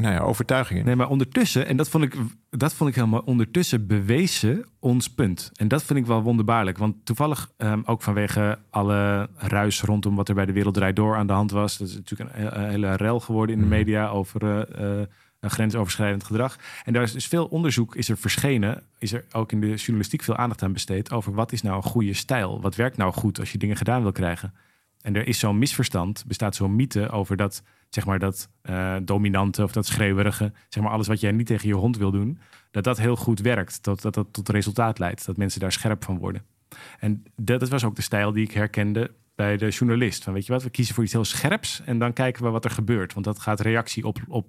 nou 0.00 0.14
ja, 0.14 0.20
overtuigingen. 0.20 0.84
Nee, 0.84 0.96
maar 0.96 1.08
ondertussen, 1.08 1.66
en 1.66 1.76
dat 1.76 1.88
vond 1.88 2.04
ik, 2.04 2.14
dat 2.50 2.74
vond 2.74 2.90
ik 2.90 2.96
helemaal 2.96 3.22
ondertussen 3.24 3.86
bewezen 3.86 4.64
ons 4.78 5.10
punt. 5.10 5.50
En 5.54 5.68
dat 5.68 5.82
vind 5.82 5.98
ik 5.98 6.06
wel 6.06 6.22
wonderbaarlijk. 6.22 6.78
Want 6.78 6.94
toevallig, 7.04 7.50
um, 7.56 7.82
ook 7.86 8.02
vanwege 8.02 8.58
alle 8.70 9.28
ruis 9.36 9.82
rondom 9.82 10.14
wat 10.14 10.28
er 10.28 10.34
bij 10.34 10.46
de 10.46 10.52
Wereld 10.52 10.96
Door 10.96 11.16
aan 11.16 11.26
de 11.26 11.32
hand 11.32 11.50
was. 11.50 11.78
Dat 11.78 11.88
is 11.88 11.94
natuurlijk 11.94 12.36
een, 12.36 12.68
hele 12.68 12.94
rel 12.94 13.20
geworden 13.20 13.54
in 13.54 13.60
de 13.60 13.66
mhm. 13.66 13.76
media 13.76 14.08
over 14.08 14.42
uh, 14.80 15.02
een 15.40 15.50
grensoverschrijdend 15.50 16.24
gedrag. 16.24 16.58
En 16.84 16.92
daar 16.92 17.02
is 17.02 17.12
dus 17.12 17.26
veel 17.26 17.46
onderzoek 17.46 17.94
is 17.94 18.08
er 18.08 18.16
verschenen. 18.16 18.82
Is 18.98 19.12
er 19.12 19.24
ook 19.32 19.52
in 19.52 19.60
de 19.60 19.74
journalistiek 19.74 20.22
veel 20.22 20.36
aandacht 20.36 20.62
aan 20.62 20.72
besteed 20.72 21.12
over 21.12 21.34
wat 21.34 21.52
is 21.52 21.62
nou 21.62 21.76
een 21.76 21.82
goede 21.82 22.14
stijl? 22.14 22.60
Wat 22.60 22.74
werkt 22.74 22.96
nou 22.96 23.12
goed 23.12 23.38
als 23.38 23.52
je 23.52 23.58
dingen 23.58 23.76
gedaan 23.76 24.02
wil 24.02 24.12
krijgen? 24.12 24.54
En 25.02 25.16
er 25.16 25.26
is 25.26 25.38
zo'n 25.38 25.58
misverstand, 25.58 26.24
bestaat 26.26 26.54
zo'n 26.54 26.76
mythe 26.76 27.10
over 27.10 27.36
dat 27.36 27.62
zeg 27.88 28.06
maar 28.06 28.18
dat 28.18 28.48
uh, 28.62 28.96
dominante 29.02 29.62
of 29.62 29.72
dat 29.72 29.86
schreeuwerige, 29.86 30.52
zeg 30.68 30.82
maar 30.82 30.92
alles 30.92 31.06
wat 31.06 31.20
jij 31.20 31.32
niet 31.32 31.46
tegen 31.46 31.68
je 31.68 31.74
hond 31.74 31.96
wil 31.96 32.10
doen, 32.10 32.38
dat 32.70 32.84
dat 32.84 32.98
heel 32.98 33.16
goed 33.16 33.40
werkt, 33.40 33.84
dat 33.84 34.02
dat, 34.02 34.14
dat 34.14 34.32
tot 34.32 34.48
resultaat 34.48 34.98
leidt, 34.98 35.26
dat 35.26 35.36
mensen 35.36 35.60
daar 35.60 35.72
scherp 35.72 36.04
van 36.04 36.18
worden. 36.18 36.42
En 36.98 37.22
dat, 37.36 37.68
was 37.68 37.84
ook 37.84 37.96
de 37.96 38.02
stijl 38.02 38.32
die 38.32 38.44
ik 38.44 38.52
herkende 38.52 39.10
bij 39.34 39.56
de 39.56 39.68
journalist. 39.68 40.24
Van 40.24 40.32
weet 40.32 40.46
je 40.46 40.52
wat, 40.52 40.62
we 40.62 40.70
kiezen 40.70 40.94
voor 40.94 41.04
iets 41.04 41.12
heel 41.12 41.24
scherps 41.24 41.82
en 41.84 41.98
dan 41.98 42.12
kijken 42.12 42.42
we 42.42 42.50
wat 42.50 42.64
er 42.64 42.70
gebeurt, 42.70 43.12
want 43.12 43.26
dat 43.26 43.38
gaat 43.38 43.60
reactie 43.60 44.04
op, 44.04 44.18
op, 44.28 44.46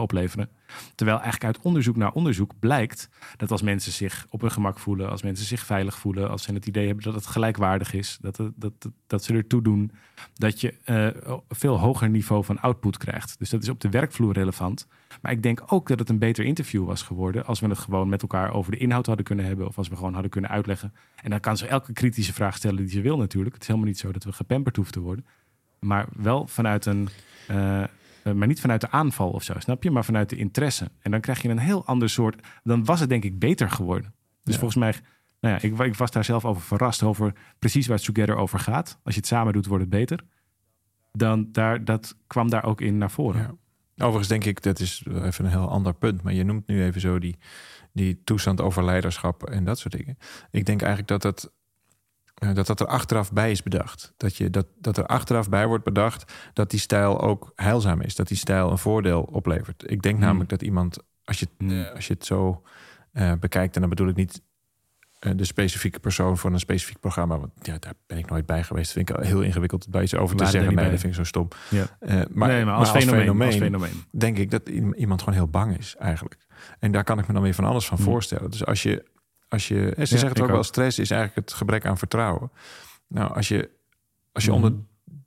opleveren. 0.00 0.48
Terwijl 0.94 1.20
eigenlijk 1.20 1.56
uit 1.56 1.64
onderzoek 1.64 1.96
naar 1.96 2.12
onderzoek 2.12 2.52
blijkt 2.58 3.08
dat 3.36 3.50
als 3.50 3.62
mensen 3.62 3.92
zich 3.92 4.26
op 4.30 4.40
hun 4.40 4.50
gemak 4.50 4.78
voelen, 4.78 5.10
als 5.10 5.22
mensen 5.22 5.46
zich 5.46 5.60
veilig 5.60 5.98
voelen, 5.98 6.30
als 6.30 6.42
ze 6.42 6.52
het 6.52 6.66
idee 6.66 6.86
hebben 6.86 7.04
dat 7.04 7.14
het 7.14 7.26
gelijkwaardig 7.26 7.92
is, 7.92 8.18
dat, 8.20 8.42
dat, 8.54 8.72
dat, 9.06 9.24
ze 9.24 9.34
ertoe 9.34 9.62
doen, 9.62 9.90
dat 10.34 10.60
je 10.60 10.74
uh, 10.84 11.36
veel 11.48 11.78
hoger 11.78 12.08
niveau 12.08 12.44
van 12.44 12.60
output 12.60 12.96
krijgt. 12.96 13.38
Dus 13.38 13.50
dat 13.50 13.62
is 13.62 13.68
op 13.68 13.80
de 13.80 13.90
werkvloer 13.90 14.32
relevant. 14.32 14.86
Maar 15.22 15.32
ik 15.32 15.42
denk 15.42 15.62
ook 15.66 15.88
dat 15.88 15.98
het 15.98 16.08
een 16.08 16.18
beter 16.18 16.44
interview 16.44 16.86
was 16.86 17.02
geworden 17.02 17.46
als 17.46 17.60
we 17.60 17.66
het 17.68 17.78
gewoon 17.78 18.08
met 18.08 18.22
elkaar 18.22 18.52
over 18.52 18.72
de 18.72 18.78
inhoud 18.78 19.06
hadden 19.06 19.24
kunnen 19.24 19.44
hebben 19.44 19.66
of 19.66 19.78
als 19.78 19.88
we 19.88 19.96
gewoon 19.96 20.12
hadden 20.12 20.30
kunnen 20.30 20.50
uitleggen. 20.50 20.94
En 21.22 21.30
dan 21.30 21.40
kan 21.40 21.56
ze 21.56 21.66
elke 21.66 21.92
kritische 21.92 22.32
vraag 22.32 22.56
stellen 22.56 22.76
die 22.76 22.88
ze 22.88 23.00
wil 23.00 23.16
natuurlijk. 23.16 23.52
Het 23.52 23.62
is 23.62 23.68
helemaal 23.68 23.88
niet 23.88 23.98
zo 23.98 24.12
dat 24.12 24.24
we 24.24 24.32
gepamperd 24.32 24.76
hoeven 24.76 24.94
te 24.94 25.00
worden. 25.00 25.26
Maar 25.80 26.06
wel 26.16 26.46
vanuit 26.46 26.86
een. 26.86 27.08
Eh, 27.48 27.84
maar 28.24 28.46
niet 28.46 28.60
vanuit 28.60 28.80
de 28.80 28.90
aanval 28.90 29.30
of 29.30 29.42
zo, 29.42 29.54
snap 29.58 29.82
je? 29.82 29.90
Maar 29.90 30.04
vanuit 30.04 30.28
de 30.28 30.36
interesse. 30.36 30.90
En 31.00 31.10
dan 31.10 31.20
krijg 31.20 31.42
je 31.42 31.48
een 31.48 31.58
heel 31.58 31.86
ander 31.86 32.10
soort. 32.10 32.46
Dan 32.62 32.84
was 32.84 33.00
het 33.00 33.08
denk 33.08 33.24
ik 33.24 33.38
beter 33.38 33.70
geworden. 33.70 34.14
Dus 34.44 34.56
volgens 34.56 34.78
mij, 34.78 34.94
nou 35.40 35.54
ja, 35.54 35.68
ik, 35.68 35.78
ik, 35.78 35.94
was 35.94 36.10
daar 36.10 36.24
zelf 36.24 36.44
over 36.44 36.62
verrast 36.62 37.02
over 37.02 37.32
precies 37.58 37.86
waar 37.86 37.96
het 37.96 38.06
Together 38.06 38.36
over 38.36 38.58
gaat. 38.58 38.98
Als 39.02 39.14
je 39.14 39.20
het 39.20 39.28
samen 39.28 39.52
doet, 39.52 39.66
wordt 39.66 39.82
het 39.82 39.92
beter. 39.92 40.20
Dan 41.12 41.48
daar, 41.52 41.84
dat 41.84 42.16
kwam 42.26 42.50
daar 42.50 42.64
ook 42.64 42.80
in 42.80 42.98
naar 42.98 43.10
voren. 43.10 43.40
Ja. 43.40 44.04
Overigens 44.04 44.28
denk 44.28 44.44
ik, 44.44 44.62
dat 44.62 44.80
is 44.80 45.04
even 45.06 45.44
een 45.44 45.50
heel 45.50 45.68
ander 45.68 45.94
punt. 45.94 46.22
Maar 46.22 46.32
je 46.32 46.44
noemt 46.44 46.66
nu 46.66 46.82
even 46.82 47.00
zo 47.00 47.18
die, 47.18 47.36
die 47.92 48.20
toestand 48.24 48.60
over 48.60 48.84
leiderschap 48.84 49.42
en 49.42 49.64
dat 49.64 49.78
soort 49.78 49.96
dingen. 49.96 50.18
Ik 50.50 50.66
denk 50.66 50.82
eigenlijk 50.82 51.08
dat 51.08 51.22
dat 51.22 51.52
dat 52.54 52.66
dat 52.66 52.80
er 52.80 52.86
achteraf 52.86 53.32
bij 53.32 53.50
is 53.50 53.62
bedacht. 53.62 54.12
Dat, 54.16 54.36
je, 54.36 54.50
dat, 54.50 54.66
dat 54.78 54.96
er 54.96 55.06
achteraf 55.06 55.48
bij 55.48 55.66
wordt 55.66 55.84
bedacht 55.84 56.32
dat 56.52 56.70
die 56.70 56.80
stijl 56.80 57.20
ook 57.20 57.52
heilzaam 57.54 58.00
is. 58.00 58.14
Dat 58.14 58.28
die 58.28 58.36
stijl 58.36 58.70
een 58.70 58.78
voordeel 58.78 59.22
oplevert. 59.22 59.90
Ik 59.90 60.02
denk 60.02 60.16
hmm. 60.16 60.24
namelijk 60.24 60.50
dat 60.50 60.62
iemand, 60.62 60.98
als 61.24 61.38
je, 61.38 61.48
hmm. 61.58 61.84
als 61.94 62.06
je 62.06 62.12
het 62.12 62.24
zo 62.24 62.62
bekijkt, 63.40 63.74
en 63.74 63.80
dan 63.80 63.90
bedoel 63.90 64.08
ik 64.08 64.16
niet 64.16 64.42
eh, 65.22 65.32
de 65.36 65.44
specifieke 65.44 66.00
persoon 66.00 66.38
voor 66.38 66.52
een 66.52 66.58
specifiek 66.58 67.00
programma. 67.00 67.38
Want 67.38 67.52
ja, 67.60 67.76
daar 67.78 67.94
ben 68.06 68.18
ik 68.18 68.30
nooit 68.30 68.46
bij 68.46 68.62
geweest. 68.62 68.92
Vind 68.92 69.10
ik 69.10 69.16
heel 69.16 69.40
ingewikkeld 69.40 69.88
bij 69.90 70.02
iets 70.02 70.14
over 70.14 70.36
te 70.36 70.46
zeggen. 70.46 70.74
Nee, 70.74 70.90
dat 70.90 71.00
vind 71.00 71.12
ik 71.12 71.18
zo 71.18 71.24
stom. 71.24 71.48
Ja. 71.70 71.84
Uh, 72.00 72.22
maar, 72.30 72.48
nee, 72.48 72.64
maar, 72.64 72.74
als, 72.74 72.90
fenomeen, 72.90 73.52
fenomeen, 73.52 74.04
denk 74.10 74.38
ik 74.38 74.50
dat 74.50 74.68
iemand 74.68 75.20
gewoon 75.20 75.34
heel 75.34 75.48
bang 75.48 75.78
is 75.78 75.96
eigenlijk. 75.98 76.36
En 76.78 76.92
daar 76.92 77.04
kan 77.04 77.18
ik 77.18 77.26
me 77.26 77.32
dan 77.32 77.42
weer 77.42 77.54
van 77.54 77.64
alles 77.64 77.86
van 77.86 77.96
hm. 77.96 78.02
voorstellen. 78.02 78.50
Dus 78.50 78.64
als 78.64 78.82
je, 78.82 79.04
als 79.52 79.68
je, 79.68 79.94
en 79.94 80.06
ze 80.06 80.18
zeggen 80.18 80.28
het 80.28 80.40
ook, 80.40 80.50
wel, 80.50 80.62
stress 80.62 80.98
is 80.98 81.10
eigenlijk 81.10 81.48
het 81.48 81.58
gebrek 81.58 81.86
aan 81.86 81.98
vertrouwen. 81.98 82.50
Nou, 83.06 83.34
als 83.34 83.48
je, 83.48 83.70
als 84.32 84.44
je 84.44 84.50
hm. 84.50 84.56
onder 84.56 84.72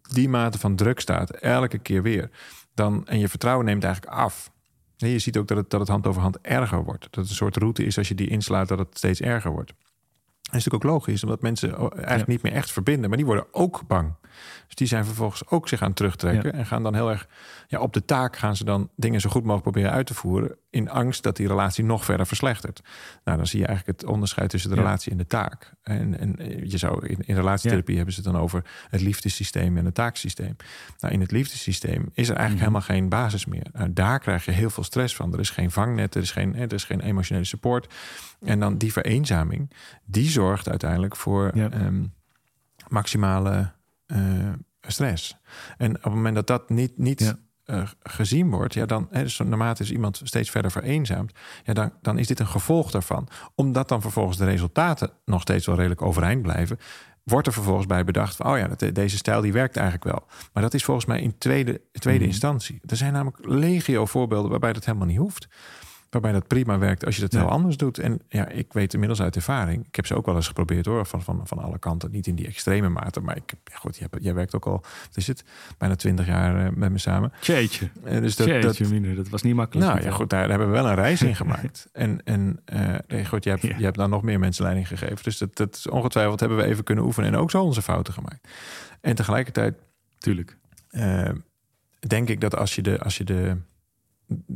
die 0.01 0.29
mate 0.29 0.60
van 0.60 0.75
druk 0.75 1.00
staat, 1.00 1.29
elke 1.29 1.77
keer 1.77 2.01
weer, 2.01 2.29
dan 2.74 3.08
en 3.08 3.20
je 3.20 3.29
vertrouwen 3.29 3.65
neemt 3.65 3.84
eigenlijk 3.84 4.13
af. 4.13 4.51
En 4.98 5.10
je 5.10 5.20
ziet 5.20 5.38
ook 5.38 5.48
dat 5.48 5.58
het, 5.58 5.70
dat 5.70 5.79
het 5.79 5.89
hand 5.89 6.08
over 6.08 6.22
hand 6.22 6.41
erger 6.41 6.84
wordt. 6.84 7.01
Dat 7.01 7.15
het 7.15 7.29
een 7.29 7.36
soort 7.36 7.58
route 7.58 7.86
is 7.86 7.98
als 7.98 8.08
je 8.08 8.15
die 8.15 8.27
inslaat, 8.27 8.67
dat 8.67 8.79
het 8.79 8.98
steeds 8.98 9.22
erger 9.22 9.51
wordt. 9.51 9.67
Dat 9.67 10.55
is 10.55 10.63
natuurlijk 10.63 10.84
ook 10.84 10.91
logisch, 10.91 11.24
omdat 11.24 11.41
mensen 11.41 11.91
eigenlijk 11.91 12.27
niet 12.27 12.41
meer 12.41 12.53
echt 12.53 12.72
verbinden. 12.72 13.10
Maar 13.10 13.17
die 13.17 13.27
worden 13.27 13.48
ook 13.51 13.88
bang. 13.88 14.15
Dus 14.65 14.75
die 14.75 14.87
zijn 14.87 15.05
vervolgens 15.05 15.47
ook 15.47 15.67
zich 15.67 15.81
aan 15.81 15.87
het 15.87 15.95
terugtrekken. 15.95 16.53
En 16.53 16.65
gaan 16.65 16.83
dan 16.83 16.93
heel 16.93 17.09
erg 17.09 17.27
ja, 17.67 17.79
op 17.79 17.93
de 17.93 18.05
taak 18.05 18.37
gaan 18.37 18.55
ze 18.55 18.63
dan 18.63 18.89
dingen 18.95 19.21
zo 19.21 19.29
goed 19.29 19.43
mogelijk 19.43 19.63
proberen 19.63 19.91
uit 19.91 20.07
te 20.07 20.13
voeren. 20.13 20.55
In 20.69 20.89
angst 20.89 21.23
dat 21.23 21.35
die 21.35 21.47
relatie 21.47 21.83
nog 21.83 22.05
verder 22.05 22.27
verslechtert. 22.27 22.81
Nou, 23.23 23.37
dan 23.37 23.47
zie 23.47 23.59
je 23.59 23.65
eigenlijk 23.65 23.99
het 23.99 24.09
onderscheid 24.09 24.49
tussen 24.49 24.69
de 24.69 24.75
relatie 24.75 25.11
en 25.11 25.17
de 25.17 25.27
taak. 25.27 25.73
En, 25.83 26.19
en 26.19 26.35
je 26.69 26.77
zou 26.77 27.07
in, 27.07 27.17
in 27.25 27.35
relatietherapie 27.35 27.95
hebben 27.95 28.13
ze 28.13 28.21
het 28.21 28.31
dan 28.31 28.41
over 28.41 28.63
het 28.89 29.01
liefdessysteem 29.01 29.77
en 29.77 29.85
het 29.85 29.93
taaksysteem. 29.93 30.55
Nou, 30.99 31.13
in 31.13 31.19
het 31.19 31.31
liefdessysteem 31.31 32.09
is 32.13 32.29
er 32.29 32.35
eigenlijk 32.35 32.49
mhm. 32.49 32.57
helemaal 32.57 32.81
geen 32.81 33.09
basis 33.09 33.45
meer. 33.45 33.65
Nou, 33.73 33.93
daar 33.93 34.19
krijg 34.19 34.45
je 34.45 34.51
heel 34.51 34.69
veel 34.69 34.83
stress 34.83 35.15
van. 35.15 35.33
Er 35.33 35.39
is 35.39 35.49
geen 35.49 35.71
vangnet, 35.71 36.15
er 36.15 36.21
is 36.21 36.31
geen, 36.31 36.55
er 36.55 36.73
is 36.73 36.83
geen 36.83 36.99
emotionele 36.99 37.45
support. 37.45 37.93
En 38.41 38.59
dan 38.59 38.77
die 38.77 38.91
vereenzaming, 38.91 39.71
die 40.05 40.29
zorgt 40.29 40.69
uiteindelijk 40.69 41.15
voor 41.15 41.49
ehm, 41.49 42.03
maximale 42.87 43.71
uh, 44.07 44.53
stress. 44.81 45.38
En 45.77 45.95
op 45.95 46.03
het 46.03 46.13
moment 46.13 46.35
dat 46.35 46.47
dat 46.47 46.69
niet, 46.69 46.97
niet 46.97 47.35
uh, 47.65 47.88
gezien 48.03 48.50
wordt, 48.50 48.74
ja, 48.74 48.85
dan, 48.85 49.07
hè, 49.12 49.24
dus 49.24 49.38
naarmate 49.38 49.83
is 49.83 49.91
iemand 49.91 50.21
steeds 50.24 50.50
verder 50.50 50.71
vereenzaamt, 50.71 51.33
ja, 51.63 51.74
dan, 51.74 51.93
dan 52.01 52.17
is 52.17 52.27
dit 52.27 52.39
een 52.39 52.47
gevolg 52.47 52.91
daarvan. 52.91 53.27
Omdat 53.55 53.89
dan 53.89 54.01
vervolgens 54.01 54.38
de 54.38 54.45
resultaten 54.45 55.12
nog 55.25 55.41
steeds 55.41 55.65
wel 55.65 55.75
redelijk 55.75 56.01
overeind 56.01 56.41
blijven, 56.41 56.79
wordt 57.24 57.47
er 57.47 57.53
vervolgens 57.53 57.85
bij 57.85 58.03
bedacht 58.03 58.35
van, 58.35 58.51
oh 58.51 58.57
ja, 58.57 58.67
dat, 58.67 58.95
deze 58.95 59.17
stijl 59.17 59.41
die 59.41 59.53
werkt 59.53 59.75
eigenlijk 59.75 60.05
wel. 60.05 60.27
Maar 60.53 60.63
dat 60.63 60.74
is 60.74 60.83
volgens 60.83 61.05
mij 61.05 61.21
in 61.21 61.38
tweede, 61.38 61.81
tweede 61.91 62.19
mhm. 62.19 62.29
instantie. 62.29 62.79
Er 62.85 62.97
zijn 62.97 63.13
namelijk 63.13 63.45
legio 63.45 64.05
voorbeelden 64.05 64.51
waarbij 64.51 64.74
dat 64.74 64.85
helemaal 64.85 65.07
niet 65.07 65.17
hoeft. 65.17 65.47
Waarbij 66.15 66.34
dat 66.39 66.48
prima 66.48 66.77
werkt 66.77 67.05
als 67.05 67.15
je 67.15 67.22
dat 67.22 67.31
heel 67.31 67.50
anders 67.50 67.77
doet. 67.77 68.00
En 68.00 68.22
ja, 68.29 68.48
ik 68.48 68.74
weet 68.74 68.93
inmiddels 68.93 69.22
uit 69.22 69.36
ervaring. 69.36 69.86
Ik 69.88 69.95
heb 69.95 70.05
ze 70.05 70.15
ook 70.15 70.25
wel 70.25 70.36
eens 70.36 70.48
geprobeerd 70.48 70.86
hoor, 70.86 71.05
van, 71.05 71.22
van, 71.22 71.41
van 71.43 71.60
alle 71.60 71.79
kanten. 71.79 72.12
Niet 72.12 72.27
in 72.27 72.36
die 72.36 72.48
extreme 72.48 72.89
mate. 72.89 73.19
Maar 73.19 73.36
ik, 73.36 73.53
ja, 73.63 73.75
goed, 73.75 73.98
jij, 73.98 74.07
jij 74.19 74.34
werkt 74.34 74.55
ook 74.55 74.65
al, 74.65 74.81
wat 74.81 75.17
is 75.17 75.27
het, 75.27 75.43
bijna 75.77 75.95
twintig 75.95 76.25
jaar 76.25 76.65
uh, 76.65 76.69
met 76.74 76.91
me 76.91 76.98
samen. 76.98 77.31
Tjeetje. 77.39 77.89
Uh, 78.05 78.19
dus 78.19 78.36
dat, 78.36 78.48
dat, 78.48 78.77
dat 79.15 79.29
was 79.29 79.41
niet 79.41 79.55
makkelijk. 79.55 79.88
Nou 79.88 80.03
ja, 80.03 80.12
goed, 80.12 80.29
daar 80.29 80.50
hebben 80.50 80.67
we 80.67 80.74
wel 80.74 80.88
een 80.88 80.95
reis 80.95 81.22
in 81.22 81.36
gemaakt. 81.45 81.88
en 81.91 82.22
en 82.24 82.60
uh, 83.07 83.25
goed, 83.25 83.43
je 83.43 83.50
hebt, 83.50 83.62
ja. 83.62 83.77
je 83.77 83.84
hebt 83.84 83.98
dan 83.98 84.10
nog 84.10 84.22
meer 84.22 84.39
mensen 84.39 84.63
leiding 84.63 84.88
gegeven. 84.88 85.24
Dus 85.24 85.38
dat, 85.38 85.55
dat 85.55 85.86
ongetwijfeld 85.89 86.39
hebben 86.39 86.57
we 86.57 86.63
even 86.63 86.84
kunnen 86.84 87.03
oefenen. 87.03 87.34
En 87.34 87.39
ook 87.39 87.51
zo 87.51 87.63
onze 87.63 87.81
fouten 87.81 88.13
gemaakt. 88.13 88.48
En 89.01 89.15
tegelijkertijd... 89.15 89.75
Tuurlijk. 90.17 90.57
denk 92.00 92.29
ik 92.29 92.41
dat 92.41 92.55
als 92.55 92.75
je 92.75 92.81
de... 92.81 93.00
Als 93.00 93.17
je 93.17 93.24
de 93.24 93.57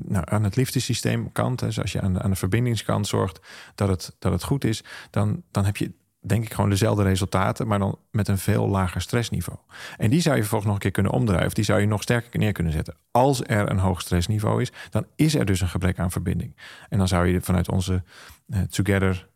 nou, 0.09 0.25
aan 0.27 0.43
het 0.43 0.55
liefdesysteem 0.55 1.31
kant, 1.31 1.59
dus 1.59 1.79
als 1.79 1.91
je 1.91 2.01
aan 2.01 2.13
de, 2.13 2.21
aan 2.21 2.29
de 2.29 2.35
verbindingskant 2.35 3.07
zorgt 3.07 3.39
dat 3.75 3.89
het, 3.89 4.15
dat 4.19 4.31
het 4.31 4.43
goed 4.43 4.63
is, 4.63 4.83
dan, 5.09 5.43
dan 5.51 5.65
heb 5.65 5.77
je 5.77 5.91
denk 6.21 6.43
ik 6.43 6.53
gewoon 6.53 6.69
dezelfde 6.69 7.03
resultaten, 7.03 7.67
maar 7.67 7.79
dan 7.79 7.97
met 8.11 8.27
een 8.27 8.37
veel 8.37 8.67
lager 8.67 9.01
stressniveau. 9.01 9.59
En 9.97 10.09
die 10.09 10.21
zou 10.21 10.35
je 10.35 10.41
vervolgens 10.41 10.71
nog 10.71 10.75
een 10.75 10.91
keer 10.91 11.03
kunnen 11.03 11.11
omdraaien, 11.11 11.49
die 11.49 11.63
zou 11.63 11.79
je 11.79 11.87
nog 11.87 12.01
sterker 12.01 12.39
neer 12.39 12.51
kunnen 12.51 12.73
zetten. 12.73 12.95
Als 13.11 13.41
er 13.43 13.69
een 13.69 13.79
hoog 13.79 14.01
stressniveau 14.01 14.61
is, 14.61 14.71
dan 14.89 15.05
is 15.15 15.35
er 15.35 15.45
dus 15.45 15.61
een 15.61 15.69
gebrek 15.69 15.99
aan 15.99 16.11
verbinding. 16.11 16.55
En 16.89 16.97
dan 16.97 17.07
zou 17.07 17.27
je 17.27 17.41
vanuit 17.41 17.69
onze 17.69 18.03
uh, 18.47 18.61
Together 18.61 19.27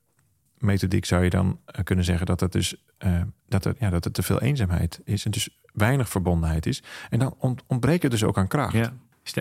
methodiek 0.58 1.06
zou 1.06 1.24
je 1.24 1.30
dan 1.30 1.48
uh, 1.48 1.84
kunnen 1.84 2.06
zeggen 2.06 2.26
dat 2.26 2.40
het 2.40 2.52
dus 2.52 2.76
uh, 3.00 3.22
dat, 3.48 3.66
er, 3.66 3.76
ja, 3.80 3.90
dat 3.90 4.04
het 4.04 4.14
te 4.14 4.24
veel 4.24 4.42
eenzaamheid 4.42 5.02
is 5.04 5.26
en 5.26 5.32
dus 5.32 5.62
weinig 5.74 6.10
verbondenheid 6.10 6.66
is. 6.66 6.84
En 7.10 7.20
dan 7.20 7.62
ontbreekt 7.68 8.04
het 8.04 8.12
dus 8.12 8.24
ook 8.24 8.38
aan 8.38 8.48
kracht. 8.48 8.74
Ja. 8.74 8.94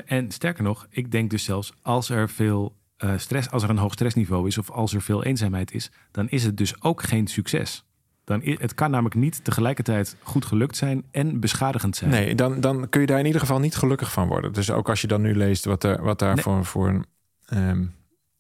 En 0.05 0.31
sterker 0.31 0.63
nog, 0.63 0.87
ik 0.91 1.11
denk 1.11 1.31
dus 1.31 1.45
zelfs 1.45 1.73
als 1.83 2.09
er 2.09 2.29
veel 2.29 2.77
uh, 3.05 3.13
stress, 3.17 3.51
als 3.51 3.63
er 3.63 3.71
een 3.71 3.79
hoog 3.79 3.93
stressniveau 3.93 4.47
is 4.47 4.59
of 4.59 4.71
als 4.71 4.95
er 4.95 5.03
veel 5.03 5.25
eenzaamheid 5.25 5.73
is, 5.73 5.91
dan 6.11 6.29
is 6.29 6.45
het 6.45 6.57
dus 6.57 6.83
ook 6.83 7.03
geen 7.03 7.27
succes. 7.27 7.85
Dan, 8.25 8.41
het 8.45 8.75
kan 8.75 8.91
namelijk 8.91 9.15
niet 9.15 9.45
tegelijkertijd 9.45 10.17
goed 10.23 10.45
gelukt 10.45 10.77
zijn 10.77 11.05
en 11.11 11.41
beschadigend 11.41 11.97
zijn. 11.97 12.11
Nee, 12.11 12.35
dan, 12.35 12.61
dan 12.61 12.89
kun 12.89 13.01
je 13.01 13.07
daar 13.07 13.19
in 13.19 13.27
ieder 13.27 13.41
geval 13.41 13.59
niet 13.59 13.77
gelukkig 13.77 14.13
van 14.13 14.29
worden. 14.29 14.53
Dus 14.53 14.71
ook 14.71 14.89
als 14.89 15.01
je 15.01 15.07
dan 15.07 15.21
nu 15.21 15.35
leest 15.35 15.65
wat, 15.65 15.85
er, 15.85 16.03
wat 16.03 16.19
daar 16.19 16.39
voor, 16.39 16.65
voor 16.65 17.05
um, 17.53 17.95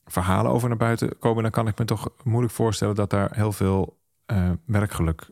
verhalen 0.04 0.50
over 0.50 0.68
naar 0.68 0.78
buiten 0.78 1.18
komen, 1.18 1.42
dan 1.42 1.52
kan 1.52 1.68
ik 1.68 1.78
me 1.78 1.84
toch 1.84 2.08
moeilijk 2.24 2.52
voorstellen 2.52 2.94
dat 2.94 3.10
daar 3.10 3.34
heel 3.34 3.52
veel 3.52 3.98
uh, 4.32 4.50
werkgeluk 4.66 5.30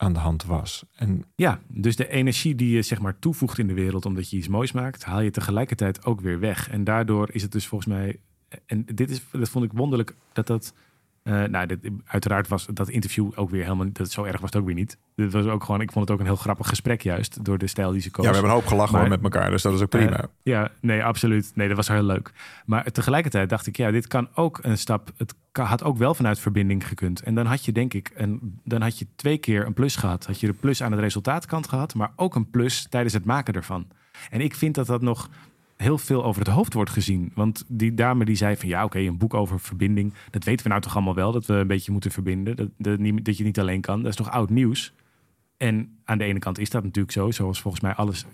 aan 0.00 0.12
de 0.12 0.18
hand 0.18 0.44
was. 0.44 0.84
En 0.94 1.24
ja, 1.34 1.60
dus 1.66 1.96
de 1.96 2.08
energie 2.08 2.54
die 2.54 2.74
je 2.74 2.82
zeg 2.82 3.00
maar 3.00 3.18
toevoegt 3.18 3.58
in 3.58 3.66
de 3.66 3.74
wereld 3.74 4.06
omdat 4.06 4.30
je 4.30 4.36
iets 4.36 4.48
moois 4.48 4.72
maakt, 4.72 5.04
haal 5.04 5.20
je 5.20 5.30
tegelijkertijd 5.30 6.04
ook 6.04 6.20
weer 6.20 6.40
weg. 6.40 6.70
En 6.70 6.84
daardoor 6.84 7.28
is 7.32 7.42
het 7.42 7.52
dus 7.52 7.66
volgens 7.66 7.94
mij, 7.94 8.20
en 8.66 8.84
dit 8.94 9.10
is, 9.10 9.22
dat 9.30 9.48
vond 9.48 9.64
ik 9.64 9.72
wonderlijk 9.72 10.14
dat 10.32 10.46
dat 10.46 10.74
uh, 11.24 11.44
nou, 11.44 11.66
dit, 11.66 11.78
uiteraard 12.04 12.48
was 12.48 12.66
dat 12.66 12.88
interview 12.88 13.30
ook 13.34 13.50
weer 13.50 13.62
helemaal 13.62 13.92
dat 13.92 14.10
zo 14.10 14.24
erg 14.24 14.40
was 14.40 14.50
het 14.50 14.60
ook 14.60 14.66
weer 14.66 14.74
niet. 14.74 14.98
Dit 15.14 15.32
was 15.32 15.46
ook 15.46 15.64
gewoon, 15.64 15.80
ik 15.80 15.92
vond 15.92 16.04
het 16.04 16.14
ook 16.14 16.20
een 16.20 16.30
heel 16.30 16.42
grappig 16.42 16.68
gesprek 16.68 17.02
juist 17.02 17.44
door 17.44 17.58
de 17.58 17.66
stijl 17.66 17.92
die 17.92 18.00
ze 18.00 18.10
koos. 18.10 18.24
Ja, 18.24 18.30
we 18.30 18.36
hebben 18.36 18.54
een 18.54 18.60
hoop 18.60 18.70
gelachen 18.70 18.98
maar, 18.98 19.08
met 19.08 19.22
elkaar, 19.22 19.50
dus 19.50 19.62
dat 19.62 19.72
is 19.74 19.80
ook 19.80 19.88
prima. 19.88 20.18
Uh, 20.18 20.28
ja, 20.42 20.70
nee, 20.80 21.04
absoluut. 21.04 21.52
Nee, 21.54 21.68
dat 21.68 21.76
was 21.76 21.88
heel 21.88 22.02
leuk. 22.02 22.32
Maar 22.64 22.90
tegelijkertijd 22.90 23.48
dacht 23.48 23.66
ik, 23.66 23.76
ja, 23.76 23.90
dit 23.90 24.06
kan 24.06 24.28
ook 24.34 24.58
een 24.62 24.78
stap. 24.78 25.12
Het 25.16 25.34
had 25.52 25.82
ook 25.82 25.96
wel 25.96 26.14
vanuit 26.14 26.38
verbinding 26.38 26.86
gekund. 26.86 27.22
En 27.22 27.34
dan 27.34 27.46
had 27.46 27.64
je 27.64 27.72
denk 27.72 27.94
ik, 27.94 28.10
een, 28.14 28.60
dan 28.64 28.82
had 28.82 28.98
je 28.98 29.06
twee 29.16 29.38
keer 29.38 29.66
een 29.66 29.72
plus 29.72 29.96
gehad. 29.96 30.26
Had 30.26 30.40
je 30.40 30.46
de 30.46 30.52
plus 30.52 30.82
aan 30.82 30.90
de 30.90 30.96
resultaatkant 30.96 31.68
gehad, 31.68 31.94
maar 31.94 32.12
ook 32.16 32.34
een 32.34 32.50
plus 32.50 32.86
tijdens 32.88 33.14
het 33.14 33.24
maken 33.24 33.54
ervan. 33.54 33.86
En 34.30 34.40
ik 34.40 34.54
vind 34.54 34.74
dat 34.74 34.86
dat 34.86 35.02
nog 35.02 35.30
heel 35.76 35.98
veel 35.98 36.24
over 36.24 36.42
het 36.42 36.50
hoofd 36.50 36.74
wordt 36.74 36.90
gezien. 36.90 37.32
Want 37.34 37.64
die 37.68 37.94
dame 37.94 38.24
die 38.24 38.36
zei 38.36 38.56
van 38.56 38.68
ja, 38.68 38.84
oké, 38.84 38.98
een 38.98 39.18
boek 39.18 39.34
over 39.34 39.60
verbinding. 39.60 40.14
Dat 40.30 40.44
weten 40.44 40.62
we 40.62 40.68
nou 40.68 40.80
toch 40.80 40.94
allemaal 40.94 41.14
wel, 41.14 41.32
dat 41.32 41.46
we 41.46 41.54
een 41.54 41.66
beetje 41.66 41.92
moeten 41.92 42.10
verbinden. 42.10 42.56
Dat, 42.56 42.68
dat, 42.76 43.36
je 43.36 43.44
niet 43.44 43.60
alleen 43.60 43.80
kan. 43.80 44.02
Dat 44.02 44.10
is 44.10 44.16
toch 44.16 44.30
oud 44.30 44.50
nieuws? 44.50 44.92
En 45.56 45.98
aan 46.04 46.18
de 46.18 46.24
ene 46.24 46.38
kant 46.38 46.58
is 46.58 46.70
dat 46.70 46.82
natuurlijk 46.82 47.12
zo, 47.12 47.30
zoals 47.30 47.60
volgens 47.60 47.82
mij 47.82 47.94
alles 47.94 48.24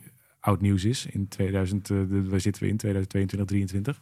oud 0.41 0.61
nieuws 0.61 0.85
is. 0.85 1.07
In 1.07 1.29
2000, 1.29 1.89
uh, 1.89 2.01
eh, 2.01 2.09
waar 2.09 2.41
zitten 2.41 2.63
we 2.63 2.69
in? 2.69 2.77
2022, 2.77 3.47
2023. 3.47 3.99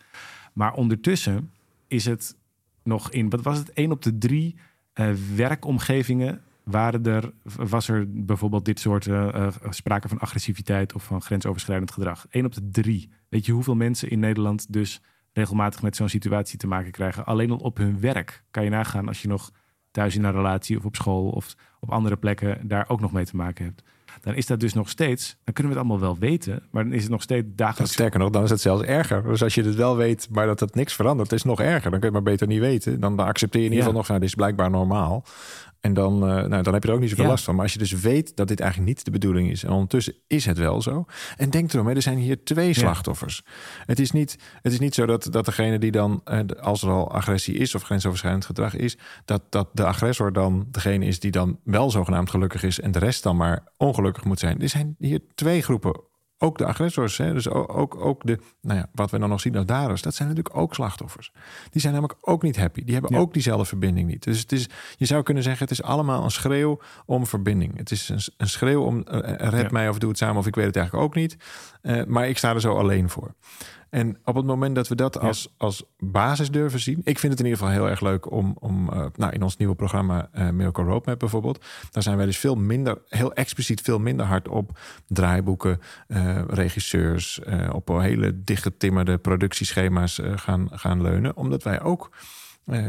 Maar 0.52 0.72
ondertussen 0.72 1.50
is 1.88 2.04
het 2.04 2.36
nog 2.84 3.10
in, 3.10 3.30
wat 3.30 3.42
was 3.42 3.58
het? 3.58 3.72
één 3.72 3.90
op 3.90 4.02
de 4.02 4.18
drie 4.18 4.56
uh, 4.94 5.10
werkomgevingen 5.36 6.42
waren 6.64 7.04
er, 7.04 7.32
was 7.42 7.88
er 7.88 8.24
bijvoorbeeld 8.24 8.64
dit 8.64 8.80
soort 8.80 9.06
uh, 9.06 9.48
sprake 9.68 10.08
van 10.08 10.18
agressiviteit 10.18 10.94
of 10.94 11.04
van 11.04 11.22
grensoverschrijdend 11.22 11.90
gedrag? 11.90 12.26
Eén 12.30 12.44
op 12.44 12.54
de 12.54 12.70
drie. 12.70 13.10
Weet 13.28 13.46
je 13.46 13.52
hoeveel 13.52 13.74
mensen 13.74 14.10
in 14.10 14.18
Nederland 14.18 14.72
dus 14.72 15.00
regelmatig 15.32 15.82
met 15.82 15.96
zo'n 15.96 16.08
situatie 16.08 16.58
te 16.58 16.66
maken 16.66 16.90
krijgen? 16.90 17.24
Alleen 17.24 17.50
al 17.50 17.56
op 17.56 17.76
hun 17.76 18.00
werk 18.00 18.44
kan 18.50 18.64
je 18.64 18.70
nagaan 18.70 19.08
als 19.08 19.22
je 19.22 19.28
nog 19.28 19.50
thuis 19.90 20.16
in 20.16 20.24
een 20.24 20.32
relatie 20.32 20.76
of 20.76 20.84
op 20.84 20.96
school 20.96 21.28
of 21.28 21.54
op 21.80 21.90
andere 21.90 22.16
plekken 22.16 22.68
daar 22.68 22.88
ook 22.88 23.00
nog 23.00 23.12
mee 23.12 23.24
te 23.24 23.36
maken 23.36 23.64
hebt. 23.64 23.82
Dan 24.20 24.34
is 24.34 24.46
dat 24.46 24.60
dus 24.60 24.72
nog 24.72 24.88
steeds, 24.88 25.36
dan 25.44 25.54
kunnen 25.54 25.72
we 25.72 25.78
het 25.78 25.88
allemaal 25.88 26.08
wel 26.08 26.18
weten, 26.18 26.62
maar 26.70 26.84
dan 26.84 26.92
is 26.92 27.02
het 27.02 27.10
nog 27.10 27.22
steeds 27.22 27.46
dagelijks. 27.50 27.92
Sterker 27.92 28.18
nog, 28.18 28.30
dan 28.30 28.42
is 28.42 28.50
het 28.50 28.60
zelfs 28.60 28.82
erger. 28.82 29.22
Dus 29.22 29.42
als 29.42 29.54
je 29.54 29.62
het 29.62 29.74
wel 29.74 29.96
weet, 29.96 30.28
maar 30.30 30.46
dat 30.46 30.60
het 30.60 30.74
niks 30.74 30.94
verandert, 30.94 31.32
is 31.32 31.42
nog 31.42 31.60
erger. 31.60 31.90
Dan 31.90 32.00
kun 32.00 32.10
je 32.10 32.14
het 32.14 32.24
maar 32.24 32.32
beter 32.32 32.46
niet 32.46 32.60
weten. 32.60 33.00
Dan 33.00 33.18
accepteer 33.18 33.60
je 33.60 33.66
in 33.66 33.72
ieder 33.72 33.86
geval 33.86 34.00
nog, 34.00 34.08
nou, 34.08 34.20
dit 34.20 34.28
is 34.28 34.34
blijkbaar 34.34 34.70
normaal. 34.70 35.24
En 35.84 35.94
dan, 35.94 36.14
uh, 36.14 36.44
nou, 36.44 36.62
dan 36.62 36.72
heb 36.72 36.82
je 36.82 36.88
er 36.88 36.94
ook 36.94 37.00
niet 37.00 37.10
zoveel 37.10 37.26
last 37.26 37.44
van. 37.44 37.54
Maar 37.54 37.62
als 37.62 37.72
je 37.72 37.78
dus 37.78 37.92
weet 37.92 38.36
dat 38.36 38.48
dit 38.48 38.60
eigenlijk 38.60 38.90
niet 38.90 39.04
de 39.04 39.10
bedoeling 39.10 39.50
is. 39.50 39.64
En 39.64 39.70
ondertussen 39.70 40.14
is 40.26 40.44
het 40.44 40.58
wel 40.58 40.82
zo. 40.82 41.04
En 41.36 41.50
denk 41.50 41.72
erom, 41.72 41.86
hè, 41.86 41.94
er 41.94 42.02
zijn 42.02 42.18
hier 42.18 42.44
twee 42.44 42.74
slachtoffers. 42.74 43.42
Het, 43.86 43.98
is 43.98 44.10
niet, 44.10 44.38
het 44.62 44.72
is 44.72 44.78
niet 44.78 44.94
zo 44.94 45.06
dat, 45.06 45.28
dat 45.30 45.44
degene 45.44 45.78
die 45.78 45.90
dan, 45.90 46.20
uh, 46.24 46.40
als 46.60 46.82
er 46.82 46.90
al 46.90 47.12
agressie 47.12 47.54
is 47.54 47.74
of 47.74 47.82
grensoverschrijdend 47.82 48.44
gedrag 48.44 48.76
is, 48.76 48.98
dat, 49.24 49.42
dat 49.48 49.68
de 49.72 49.84
agressor 49.84 50.32
dan 50.32 50.66
degene 50.70 51.06
is 51.06 51.20
die 51.20 51.30
dan 51.30 51.58
wel 51.64 51.90
zogenaamd 51.90 52.30
gelukkig 52.30 52.62
is 52.62 52.80
en 52.80 52.92
de 52.92 52.98
rest 52.98 53.22
dan 53.22 53.36
maar 53.36 53.68
ongelukkig 53.76 54.24
moet 54.24 54.38
zijn. 54.38 54.60
Er 54.60 54.68
zijn 54.68 54.94
hier 54.98 55.20
twee 55.34 55.62
groepen 55.62 56.00
ook 56.38 56.58
de 56.58 56.66
agressors, 56.66 57.16
hè, 57.16 57.32
dus 57.32 57.48
ook, 57.48 57.96
ook, 57.96 58.26
de, 58.26 58.38
nou 58.60 58.78
ja, 58.78 58.88
wat 58.92 59.10
we 59.10 59.18
dan 59.18 59.28
nog 59.28 59.40
zien 59.40 59.56
als 59.56 59.66
daders, 59.66 60.02
dat 60.02 60.14
zijn 60.14 60.28
natuurlijk 60.28 60.56
ook 60.56 60.74
slachtoffers. 60.74 61.32
Die 61.70 61.80
zijn 61.80 61.92
namelijk 61.92 62.18
ook 62.20 62.42
niet 62.42 62.56
happy. 62.56 62.84
Die 62.84 62.94
hebben 62.94 63.18
ook 63.18 63.32
diezelfde 63.32 63.64
verbinding 63.64 64.08
niet. 64.08 64.24
Dus 64.24 64.40
het 64.40 64.52
is, 64.52 64.68
je 64.96 65.06
zou 65.06 65.22
kunnen 65.22 65.42
zeggen, 65.42 65.62
het 65.62 65.78
is 65.78 65.82
allemaal 65.82 66.24
een 66.24 66.30
schreeuw 66.30 66.80
om 67.06 67.26
verbinding. 67.26 67.76
Het 67.76 67.90
is 67.90 68.08
een, 68.08 68.20
een 68.36 68.48
schreeuw 68.48 68.82
om 68.82 68.96
uh, 68.96 69.18
red 69.36 69.70
mij 69.70 69.88
of 69.88 69.98
doe 69.98 70.08
het 70.08 70.18
samen 70.18 70.36
of 70.36 70.46
ik 70.46 70.54
weet 70.54 70.66
het 70.66 70.76
eigenlijk 70.76 71.06
ook 71.06 71.14
niet. 71.14 71.36
Uh, 71.82 72.04
maar 72.04 72.28
ik 72.28 72.38
sta 72.38 72.54
er 72.54 72.60
zo 72.60 72.76
alleen 72.76 73.08
voor. 73.08 73.34
En 73.94 74.16
op 74.24 74.34
het 74.34 74.44
moment 74.44 74.74
dat 74.74 74.88
we 74.88 74.94
dat 74.94 75.18
als, 75.18 75.54
als 75.56 75.84
basis 75.98 76.50
durven 76.50 76.80
zien. 76.80 77.00
Ik 77.04 77.18
vind 77.18 77.32
het 77.32 77.40
in 77.40 77.46
ieder 77.46 77.60
geval 77.60 77.74
heel 77.74 77.88
erg 77.88 78.00
leuk 78.00 78.30
om, 78.30 78.56
om 78.58 78.90
uh, 78.92 79.06
nou, 79.14 79.32
in 79.32 79.42
ons 79.42 79.56
nieuwe 79.56 79.74
programma 79.74 80.28
uh, 80.34 80.50
Miracle 80.50 80.84
Roadmap 80.84 81.18
bijvoorbeeld. 81.18 81.64
Daar 81.90 82.02
zijn 82.02 82.16
wij 82.16 82.26
dus 82.26 82.38
veel 82.38 82.54
minder, 82.54 83.02
heel 83.08 83.32
expliciet 83.32 83.80
veel 83.80 83.98
minder 83.98 84.26
hard 84.26 84.48
op 84.48 84.78
draaiboeken, 85.06 85.80
uh, 86.08 86.42
regisseurs, 86.46 87.40
op 87.72 87.88
hele 87.88 88.44
dichtgetimmerde 88.44 89.18
productieschema's 89.18 90.20
gaan, 90.34 90.68
gaan 90.70 91.02
leunen. 91.02 91.36
Omdat 91.36 91.62
wij 91.62 91.82
ook 91.82 92.10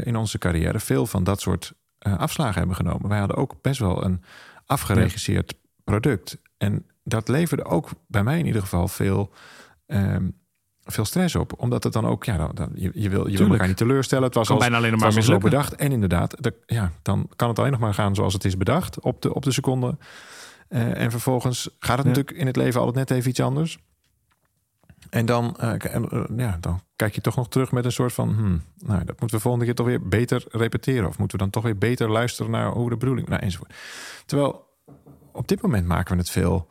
in 0.02 0.16
onze 0.16 0.38
carrière 0.38 0.80
veel 0.80 1.06
van 1.06 1.24
dat 1.24 1.40
soort 1.40 1.72
afslagen 1.98 2.58
hebben 2.58 2.76
genomen. 2.76 3.08
Wij 3.08 3.18
hadden 3.18 3.36
ook 3.36 3.54
best 3.62 3.78
wel 3.80 4.04
een 4.04 4.22
afgeregisseerd 4.64 5.54
product. 5.84 6.38
En 6.58 6.86
dat 7.04 7.28
leverde 7.28 7.64
ook 7.64 7.90
bij 8.06 8.22
mij 8.22 8.38
in 8.38 8.46
ieder 8.46 8.62
geval 8.62 8.88
veel. 8.88 9.32
Ehm, 9.86 10.28
veel 10.86 11.04
stress 11.04 11.34
op. 11.34 11.52
Omdat 11.56 11.84
het 11.84 11.92
dan 11.92 12.06
ook, 12.06 12.24
ja, 12.24 12.36
dan, 12.36 12.50
dan 12.54 12.70
je, 12.74 12.90
je, 12.94 13.08
wil, 13.08 13.28
je 13.28 13.38
wil 13.38 13.50
elkaar 13.50 13.66
niet 13.66 13.76
teleurstellen. 13.76 14.24
Het 14.24 14.34
was, 14.34 14.50
als, 14.50 14.58
bijna 14.58 14.76
alleen 14.76 14.98
maar 14.98 15.22
zo 15.22 15.38
bedacht. 15.38 15.74
En 15.74 15.92
inderdaad, 15.92 16.42
de, 16.42 16.54
ja, 16.66 16.92
dan 17.02 17.28
kan 17.36 17.48
het 17.48 17.58
alleen 17.58 17.70
nog 17.70 17.80
maar 17.80 17.94
gaan 17.94 18.14
zoals 18.14 18.32
het 18.32 18.44
is 18.44 18.56
bedacht 18.56 19.00
op 19.00 19.22
de, 19.22 19.34
op 19.34 19.42
de 19.42 19.52
seconde. 19.52 19.96
Uh, 20.68 21.00
en 21.00 21.10
vervolgens 21.10 21.68
gaat 21.78 21.98
het 21.98 22.06
natuurlijk 22.06 22.36
in 22.36 22.46
het 22.46 22.56
leven 22.56 22.80
altijd 22.80 23.08
net 23.08 23.18
even 23.18 23.30
iets 23.30 23.40
anders. 23.40 23.78
En 25.10 25.26
dan, 25.26 25.56
uh, 25.60 25.72
uh, 25.94 26.24
ja, 26.36 26.56
dan 26.60 26.80
kijk 26.96 27.14
je 27.14 27.20
toch 27.20 27.36
nog 27.36 27.48
terug 27.48 27.72
met 27.72 27.84
een 27.84 27.92
soort 27.92 28.12
van... 28.12 28.34
Hmm, 28.34 28.62
nou, 28.78 29.04
dat 29.04 29.20
moeten 29.20 29.36
we 29.36 29.42
volgende 29.42 29.66
keer 29.66 29.74
toch 29.74 29.86
weer 29.86 30.08
beter 30.08 30.44
repeteren. 30.50 31.08
Of 31.08 31.18
moeten 31.18 31.38
we 31.38 31.42
dan 31.42 31.52
toch 31.52 31.62
weer 31.62 31.78
beter 31.78 32.10
luisteren 32.10 32.50
naar 32.50 32.70
hoe 32.70 32.90
de 32.90 32.96
bedoeling... 32.96 33.28
Nou, 33.28 33.42
enzovoort. 33.42 33.74
Terwijl 34.26 34.66
op 35.32 35.48
dit 35.48 35.62
moment 35.62 35.86
maken 35.86 36.12
we 36.12 36.18
het 36.18 36.30
veel 36.30 36.68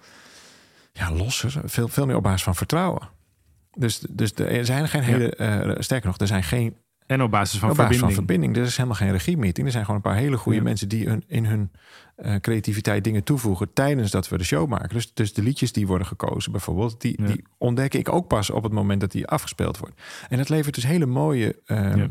ja, 0.91 1.11
losser. 1.11 1.61
Veel, 1.65 1.87
veel 1.87 2.05
meer 2.05 2.15
op 2.15 2.23
basis 2.23 2.43
van 2.43 2.55
vertrouwen. 2.55 3.09
Dus, 3.75 3.99
dus 3.99 4.33
er 4.33 4.65
zijn 4.65 4.87
geen 4.87 5.01
hele, 5.01 5.37
uh, 5.37 5.75
sterker 5.79 6.07
nog, 6.07 6.17
er 6.17 6.27
zijn 6.27 6.43
geen. 6.43 6.75
En 7.05 7.21
op 7.21 7.31
basis 7.31 7.59
van 7.59 7.69
op 7.69 7.75
basis 7.75 7.97
verbinding. 7.97 8.15
van 8.15 8.25
verbinding. 8.25 8.55
Er 8.57 8.71
is 8.71 8.77
helemaal 8.77 8.97
geen 8.97 9.11
regie-meeting. 9.11 9.65
Er 9.65 9.71
zijn 9.71 9.85
gewoon 9.85 10.01
een 10.03 10.11
paar 10.11 10.19
hele 10.19 10.37
goede 10.37 10.61
mensen 10.61 10.89
die 10.89 11.07
hun, 11.07 11.23
in 11.27 11.45
hun 11.45 11.71
uh, 12.17 12.35
creativiteit 12.35 13.03
dingen 13.03 13.23
toevoegen 13.23 13.73
tijdens 13.73 14.11
dat 14.11 14.29
we 14.29 14.37
de 14.37 14.43
show 14.43 14.69
maken. 14.69 14.89
Dus, 14.89 15.13
dus 15.13 15.33
de 15.33 15.41
liedjes 15.41 15.71
die 15.71 15.87
worden 15.87 16.07
gekozen 16.07 16.51
bijvoorbeeld, 16.51 17.01
die, 17.01 17.21
ja. 17.21 17.27
die 17.27 17.45
ontdek 17.57 17.93
ik 17.93 18.09
ook 18.09 18.27
pas 18.27 18.49
op 18.49 18.63
het 18.63 18.71
moment 18.71 19.01
dat 19.01 19.11
die 19.11 19.27
afgespeeld 19.27 19.77
wordt. 19.77 20.01
En 20.29 20.37
dat 20.37 20.49
levert 20.49 20.75
dus 20.75 20.85
hele 20.85 21.05
mooie. 21.05 21.61
Uh, 21.67 21.95
ja 21.95 22.09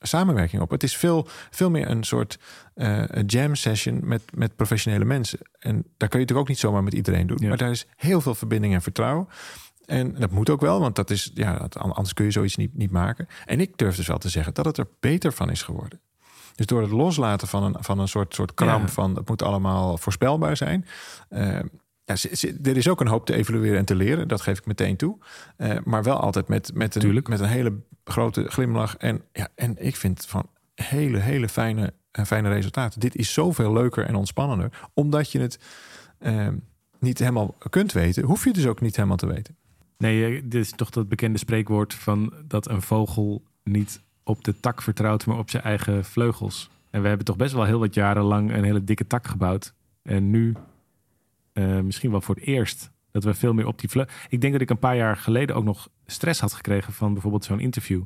samenwerking 0.00 0.62
op. 0.62 0.70
Het 0.70 0.82
is 0.82 0.96
veel, 0.96 1.28
veel 1.50 1.70
meer 1.70 1.90
een 1.90 2.04
soort 2.04 2.38
uh, 2.74 3.04
jam 3.26 3.54
session 3.54 4.00
met, 4.02 4.22
met 4.34 4.56
professionele 4.56 5.04
mensen. 5.04 5.38
En 5.58 5.74
daar 5.74 6.08
kun 6.08 6.18
je 6.18 6.24
natuurlijk 6.24 6.38
ook 6.38 6.48
niet 6.48 6.58
zomaar 6.58 6.82
met 6.82 6.94
iedereen 6.94 7.26
doen. 7.26 7.38
Ja. 7.40 7.48
Maar 7.48 7.56
daar 7.56 7.70
is 7.70 7.86
heel 7.96 8.20
veel 8.20 8.34
verbinding 8.34 8.74
en 8.74 8.82
vertrouwen. 8.82 9.28
En 9.90 10.14
dat 10.18 10.30
moet 10.30 10.50
ook 10.50 10.60
wel, 10.60 10.80
want 10.80 10.96
dat 10.96 11.10
is, 11.10 11.30
ja, 11.34 11.68
anders 11.78 12.14
kun 12.14 12.24
je 12.24 12.30
zoiets 12.30 12.56
niet, 12.56 12.76
niet 12.76 12.90
maken. 12.90 13.28
En 13.46 13.60
ik 13.60 13.76
durf 13.76 13.96
dus 13.96 14.06
wel 14.06 14.18
te 14.18 14.28
zeggen 14.28 14.54
dat 14.54 14.64
het 14.64 14.78
er 14.78 14.86
beter 15.00 15.32
van 15.32 15.50
is 15.50 15.62
geworden. 15.62 16.00
Dus 16.54 16.66
door 16.66 16.82
het 16.82 16.90
loslaten 16.90 17.48
van 17.48 17.62
een, 17.62 17.76
van 17.78 17.98
een 17.98 18.08
soort, 18.08 18.34
soort 18.34 18.54
kramp 18.54 18.86
ja. 18.86 18.92
van 18.92 19.16
het 19.16 19.28
moet 19.28 19.42
allemaal 19.42 19.98
voorspelbaar 19.98 20.56
zijn. 20.56 20.86
Uh, 21.30 21.58
ja, 22.04 22.14
er 22.62 22.76
is 22.76 22.88
ook 22.88 23.00
een 23.00 23.06
hoop 23.06 23.26
te 23.26 23.34
evalueren 23.34 23.78
en 23.78 23.84
te 23.84 23.94
leren, 23.94 24.28
dat 24.28 24.40
geef 24.40 24.58
ik 24.58 24.66
meteen 24.66 24.96
toe. 24.96 25.18
Uh, 25.56 25.76
maar 25.84 26.02
wel 26.02 26.20
altijd 26.20 26.48
met, 26.48 26.70
met, 26.74 26.94
een, 26.94 27.22
met 27.28 27.40
een 27.40 27.46
hele 27.46 27.72
grote 28.04 28.44
glimlach. 28.48 28.96
En, 28.96 29.22
ja, 29.32 29.48
en 29.54 29.84
ik 29.84 29.96
vind 29.96 30.26
van 30.26 30.46
hele, 30.74 31.18
hele 31.18 31.48
fijne, 31.48 31.92
uh, 32.18 32.24
fijne 32.24 32.48
resultaten. 32.48 33.00
Dit 33.00 33.16
is 33.16 33.32
zoveel 33.32 33.72
leuker 33.72 34.06
en 34.06 34.14
ontspannender, 34.14 34.88
omdat 34.94 35.32
je 35.32 35.40
het 35.40 35.58
uh, 36.20 36.48
niet 36.98 37.18
helemaal 37.18 37.56
kunt 37.70 37.92
weten, 37.92 38.24
hoef 38.24 38.44
je 38.44 38.52
dus 38.52 38.66
ook 38.66 38.80
niet 38.80 38.96
helemaal 38.96 39.16
te 39.16 39.26
weten. 39.26 39.58
Nee, 40.00 40.48
dit 40.48 40.60
is 40.60 40.70
toch 40.70 40.90
dat 40.90 41.08
bekende 41.08 41.38
spreekwoord 41.38 41.94
van 41.94 42.32
dat 42.46 42.68
een 42.68 42.82
vogel 42.82 43.42
niet 43.64 44.02
op 44.22 44.44
de 44.44 44.60
tak 44.60 44.82
vertrouwt, 44.82 45.26
maar 45.26 45.38
op 45.38 45.50
zijn 45.50 45.62
eigen 45.62 46.04
vleugels. 46.04 46.70
En 46.90 47.02
we 47.02 47.08
hebben 47.08 47.26
toch 47.26 47.36
best 47.36 47.52
wel 47.52 47.64
heel 47.64 47.78
wat 47.78 47.94
jaren 47.94 48.22
lang 48.22 48.52
een 48.52 48.64
hele 48.64 48.84
dikke 48.84 49.06
tak 49.06 49.26
gebouwd. 49.26 49.74
En 50.02 50.30
nu 50.30 50.54
uh, 51.54 51.80
misschien 51.80 52.10
wel 52.10 52.20
voor 52.20 52.34
het 52.34 52.44
eerst 52.44 52.90
dat 53.10 53.24
we 53.24 53.34
veel 53.34 53.52
meer 53.52 53.66
op 53.66 53.80
die 53.80 53.88
vleugels... 53.88 54.16
Ik 54.28 54.40
denk 54.40 54.52
dat 54.52 54.62
ik 54.62 54.70
een 54.70 54.78
paar 54.78 54.96
jaar 54.96 55.16
geleden 55.16 55.56
ook 55.56 55.64
nog 55.64 55.88
stress 56.06 56.40
had 56.40 56.52
gekregen 56.52 56.92
van 56.92 57.12
bijvoorbeeld 57.12 57.44
zo'n 57.44 57.60
interview. 57.60 58.02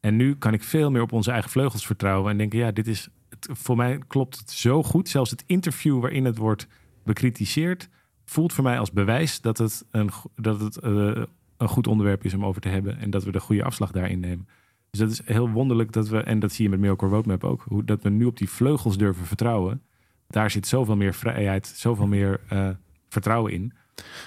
En 0.00 0.16
nu 0.16 0.36
kan 0.36 0.52
ik 0.52 0.62
veel 0.62 0.90
meer 0.90 1.02
op 1.02 1.12
onze 1.12 1.30
eigen 1.30 1.50
vleugels 1.50 1.86
vertrouwen 1.86 2.30
en 2.30 2.38
denken, 2.38 2.58
ja, 2.58 2.70
dit 2.70 2.86
is... 2.86 3.08
Voor 3.38 3.76
mij 3.76 3.98
klopt 4.06 4.38
het 4.38 4.50
zo 4.50 4.82
goed. 4.82 5.08
Zelfs 5.08 5.30
het 5.30 5.44
interview 5.46 6.00
waarin 6.00 6.24
het 6.24 6.36
wordt 6.36 6.66
bekritiseerd 7.02 7.88
voelt 8.24 8.52
voor 8.52 8.64
mij 8.64 8.78
als 8.78 8.92
bewijs 8.92 9.40
dat 9.40 9.58
het 9.58 9.84
een, 9.90 10.10
dat 10.36 10.60
het, 10.60 10.84
uh, 10.84 11.22
een 11.56 11.68
goed 11.68 11.86
onderwerp 11.86 12.24
is 12.24 12.34
om 12.34 12.44
over 12.44 12.60
te 12.60 12.68
hebben. 12.68 12.98
En 12.98 13.10
dat 13.10 13.24
we 13.24 13.32
de 13.32 13.40
goede 13.40 13.64
afslag 13.64 13.90
daarin 13.90 14.20
nemen. 14.20 14.48
Dus 14.90 15.00
dat 15.00 15.10
is 15.10 15.22
heel 15.24 15.50
wonderlijk 15.50 15.92
dat 15.92 16.08
we, 16.08 16.20
en 16.20 16.38
dat 16.38 16.52
zie 16.52 16.64
je 16.64 16.70
met 16.70 16.80
Miracle 16.80 17.08
Roadmap 17.08 17.44
ook, 17.44 17.64
hoe, 17.68 17.84
dat 17.84 18.02
we 18.02 18.08
nu 18.08 18.24
op 18.24 18.36
die 18.36 18.50
vleugels 18.50 18.96
durven 18.96 19.26
vertrouwen. 19.26 19.82
Daar 20.26 20.50
zit 20.50 20.66
zoveel 20.66 20.96
meer 20.96 21.14
vrijheid, 21.14 21.66
zoveel 21.66 22.06
meer 22.06 22.40
uh, 22.52 22.68
vertrouwen 23.08 23.52
in. 23.52 23.72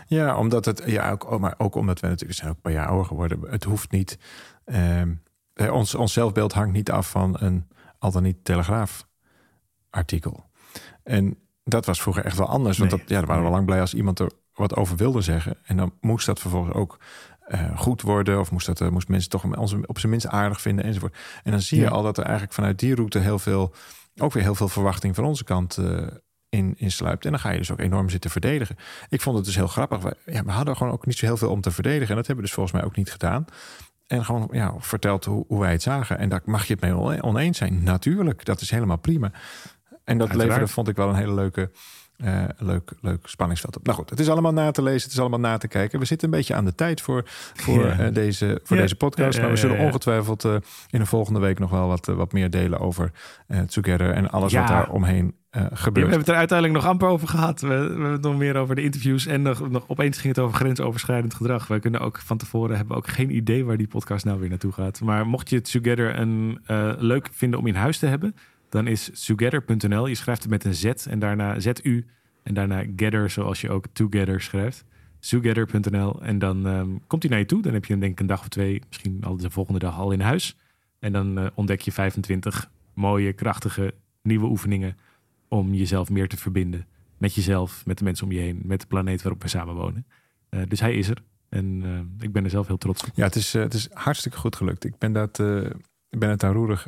Ja, 0.08 0.38
omdat 0.38 0.66
het, 0.66 0.84
ja, 0.86 1.12
ook, 1.12 1.40
maar 1.40 1.56
ook 1.58 1.76
omdat 1.76 2.00
we 2.00 2.08
natuurlijk 2.08 2.40
zijn 2.40 2.50
ook 2.50 2.56
een 2.56 2.62
paar 2.62 2.72
jaar 2.72 2.88
ouder 2.88 3.06
geworden. 3.06 3.40
Het 3.50 3.64
hoeft 3.64 3.92
niet, 3.92 4.20
uh, 4.66 5.02
ons, 5.72 5.96
ons 5.96 6.14
zelfbeeld 6.14 6.54
hangt 6.54 6.74
niet 6.74 6.92
af 6.92 7.10
van 7.10 7.36
een 7.40 7.68
al 8.00 8.12
dan 8.12 8.24
niet 8.24 8.44
telegraaf 8.44 9.08
artikel. 9.90 10.46
En 11.04 11.38
dat 11.68 11.86
was 11.86 12.02
vroeger 12.02 12.26
echt 12.26 12.38
wel 12.38 12.48
anders. 12.48 12.78
Want 12.78 12.92
nee, 12.92 13.00
dat, 13.00 13.10
ja, 13.10 13.18
daar 13.18 13.28
waren 13.28 13.44
we 13.44 13.50
lang 13.50 13.66
blij 13.66 13.82
als 13.82 13.94
iemand 13.94 14.20
er 14.20 14.32
wat 14.54 14.76
over 14.76 14.98
wilde 14.98 15.22
zeggen. 15.22 15.58
En 15.64 15.78
dan 15.78 15.94
moest 16.02 16.26
dat 16.26 16.40
vervolgens 16.40 16.76
ook 16.76 17.00
uh, 17.48 17.78
goed 17.78 18.02
worden. 18.02 18.40
Of 18.40 18.52
moest, 18.52 18.66
dat, 18.66 18.82
uh, 18.82 18.90
moest 18.90 19.08
mensen 19.08 19.30
toch 19.30 19.44
op 19.86 20.00
zijn 20.00 20.12
minst 20.12 20.28
aardig 20.28 20.62
vinden 20.62 20.86
enzovoort. 20.86 21.16
En 21.44 21.52
dan 21.52 21.62
zie 21.62 21.78
je 21.78 21.84
ja. 21.84 21.90
al 21.90 22.04
dat 22.04 22.18
er 22.18 22.24
eigenlijk 22.24 22.54
vanuit 22.54 22.80
die 22.80 22.96
route 22.96 23.20
heel 23.20 23.40
veel, 23.40 23.74
ook 24.18 24.34
weer 24.34 24.44
heel 24.44 24.56
veel 24.56 24.68
verwachting 24.68 25.16
van 25.16 25.26
onze 25.26 25.44
kant 25.44 25.78
uh, 25.78 26.08
in, 26.50 26.74
in 26.78 26.92
sluipt. 26.92 27.26
En 27.26 27.32
dan 27.32 27.40
ga 27.40 27.50
je 27.50 27.58
dus 27.58 27.72
ook 27.72 27.80
enorm 27.80 28.10
zitten 28.10 28.30
verdedigen. 28.30 28.76
Ik 29.10 29.22
vond 29.22 29.36
het 29.36 29.46
dus 29.46 29.56
heel 29.56 29.68
grappig. 29.68 30.02
We, 30.02 30.18
ja, 30.26 30.44
we 30.44 30.52
hadden 30.52 30.76
gewoon 30.76 30.94
ook 30.94 31.06
niet 31.06 31.18
zo 31.18 31.26
heel 31.26 31.38
veel 31.38 31.50
om 31.50 31.62
te 31.62 31.72
verdedigen. 31.72 32.10
En 32.10 32.16
dat 32.16 32.28
hebben 32.28 32.44
we 32.44 32.50
dus 32.50 32.54
volgens 32.54 32.76
mij 32.76 32.86
ook 32.86 32.96
niet 32.96 33.12
gedaan. 33.12 33.46
En 34.08 34.26
gewoon 34.26 34.48
ja, 34.52 34.74
verteld 34.78 35.26
hoe, 35.26 35.46
hoe 35.48 35.60
wij 35.60 35.72
het 35.72 35.82
zagen. 35.82 36.18
En 36.18 36.30
daar 36.30 36.42
mag 36.46 36.66
je 36.66 36.74
het 36.74 36.82
mee 36.82 37.24
oneens 37.24 37.58
zijn. 37.58 37.84
Natuurlijk, 37.84 38.46
dat 38.46 38.62
is 38.62 38.72
helemaal 38.72 38.98
prima. 38.98 39.32
En 40.08 40.18
dat 40.18 40.34
leverde, 40.34 40.68
vond 40.68 40.88
ik 40.88 40.96
wel 40.96 41.10
een 41.10 41.16
hele 41.16 41.34
leuke, 41.34 41.72
uh, 42.18 42.44
leuk, 42.58 42.92
leuk 43.02 43.28
spanningsveld 43.28 43.78
op. 43.78 43.86
Nou 43.86 43.98
goed, 43.98 44.10
het 44.10 44.20
is 44.20 44.30
allemaal 44.30 44.54
na 44.54 44.72
te 44.72 44.82
lezen, 44.82 45.04
het 45.04 45.12
is 45.12 45.20
allemaal 45.20 45.40
na 45.40 45.58
te 45.58 45.68
kijken. 45.68 46.00
We 46.00 46.06
zitten 46.06 46.28
een 46.28 46.34
beetje 46.38 46.56
aan 46.56 46.66
de 46.66 46.76
tijd 46.76 47.02
voor, 47.02 47.24
voor, 47.54 47.86
ja. 47.88 48.08
uh, 48.08 48.14
deze, 48.14 48.60
voor 48.64 48.76
ja. 48.76 48.82
deze 48.82 48.96
podcast. 48.96 49.42
Maar 49.42 49.50
we 49.50 49.56
zullen 49.56 49.80
ongetwijfeld 49.80 50.46
uh, 50.46 50.56
in 50.90 51.00
de 51.00 51.06
volgende 51.06 51.40
week 51.40 51.60
nog 51.60 51.70
wel 51.70 51.88
wat, 51.88 52.06
wat 52.06 52.32
meer 52.32 52.50
delen 52.50 52.80
over 52.80 53.12
Together 53.68 54.14
en 54.14 54.30
alles 54.30 54.54
wat 54.54 54.68
daar 54.68 54.90
omheen 54.90 55.36
gebeurt. 55.52 55.94
we 55.94 56.00
hebben 56.00 56.20
het 56.20 56.28
er 56.28 56.36
uiteindelijk 56.36 56.80
nog 56.80 56.92
amper 56.92 57.08
over 57.08 57.28
gehad. 57.28 57.62
We, 57.62 57.68
we 57.68 57.74
hebben 57.74 58.12
het 58.12 58.22
nog 58.22 58.38
meer 58.38 58.56
over 58.56 58.76
de 58.76 58.84
interviews 58.84 59.26
en 59.26 59.42
nog, 59.42 59.70
nog 59.70 59.84
opeens 59.88 60.18
ging 60.18 60.36
het 60.36 60.44
over 60.44 60.58
grensoverschrijdend 60.58 61.34
gedrag. 61.34 61.68
Wij 61.68 61.80
kunnen 61.80 62.02
ook 62.02 62.20
van 62.26 62.38
tevoren 62.38 62.78
hebben 62.78 62.98
ook 62.98 63.08
geen 63.08 63.36
idee 63.36 63.66
waar 63.66 63.78
die 63.78 63.88
podcast 63.88 64.26
nou 64.26 64.40
weer 64.40 64.50
naartoe 64.50 64.72
gaat. 64.72 65.02
Maar 65.02 65.28
mocht 65.28 65.50
je 65.50 65.62
Together 65.62 66.20
een 66.20 66.60
leuk 67.00 67.30
vinden 67.32 67.60
om 67.60 67.68
in 67.68 67.76
huis 67.76 67.98
te 67.98 68.06
hebben 68.06 68.36
dan 68.70 68.88
is 68.88 69.26
together.nl. 69.26 70.08
Je 70.08 70.16
schrijft 70.16 70.42
het 70.42 70.52
met 70.52 70.64
een 70.64 70.76
Z 70.76 70.86
en 70.86 71.20
daarna 71.20 71.60
ZU 71.60 72.06
en 72.44 72.54
daarna 72.54 72.84
Gather, 72.96 73.30
zoals 73.30 73.62
je 73.62 73.70
ook 73.70 73.86
Together 73.94 74.42
schrijft. 74.42 74.86
Together.nl 75.20 76.22
en 76.22 76.40
dan 76.40 76.66
um, 76.66 77.02
komt 77.08 77.22
hij 77.22 77.32
naar 77.32 77.40
je 77.40 77.46
toe. 77.46 77.62
Dan 77.62 77.74
heb 77.74 77.86
je 77.86 77.98
denk 77.98 78.12
ik 78.12 78.20
een 78.20 78.28
dag 78.28 78.40
of 78.40 78.48
twee, 78.48 78.82
misschien 78.88 79.24
al 79.24 79.38
de 79.38 79.50
volgende 79.50 79.80
dag 79.80 79.98
al 79.98 80.12
in 80.12 80.20
huis. 80.20 80.58
En 81.00 81.12
dan 81.12 81.40
uh, 81.40 81.48
ontdek 81.54 81.82
je 81.82 81.92
25 81.92 82.72
mooie, 82.94 83.34
krachtige, 83.34 83.94
nieuwe 84.22 84.46
oefeningen 84.46 84.98
om 85.48 85.74
jezelf 85.74 86.10
meer 86.10 86.28
te 86.28 86.38
verbinden 86.38 86.86
met 87.18 87.34
jezelf, 87.34 87.86
met 87.86 87.98
de 87.98 88.04
mensen 88.04 88.26
om 88.26 88.32
je 88.32 88.40
heen, 88.40 88.62
met 88.64 88.82
de 88.82 88.88
planeet 88.88 89.22
waarop 89.22 89.42
we 89.42 89.48
samen 89.48 89.76
wonen. 89.76 90.06
Uh, 90.50 90.62
dus 90.68 90.80
hij 90.80 90.96
is 90.96 91.10
er. 91.10 91.24
En 91.50 91.84
uh, 91.86 92.00
ik 92.20 92.32
ben 92.32 92.44
er 92.44 92.50
zelf 92.50 92.68
heel 92.68 92.78
trots 92.78 93.04
op. 93.04 93.10
Ja, 93.14 93.24
het 93.24 93.36
is, 93.36 93.54
het 93.54 93.74
is 93.74 93.90
hartstikke 93.94 94.38
goed 94.38 94.56
gelukt. 94.56 94.86
Ik 94.86 94.98
ben, 94.98 95.14
dat, 95.14 95.40
ik 96.10 96.20
ben 96.20 96.30
het 96.30 96.40
daar 96.40 96.54
roerig 96.54 96.88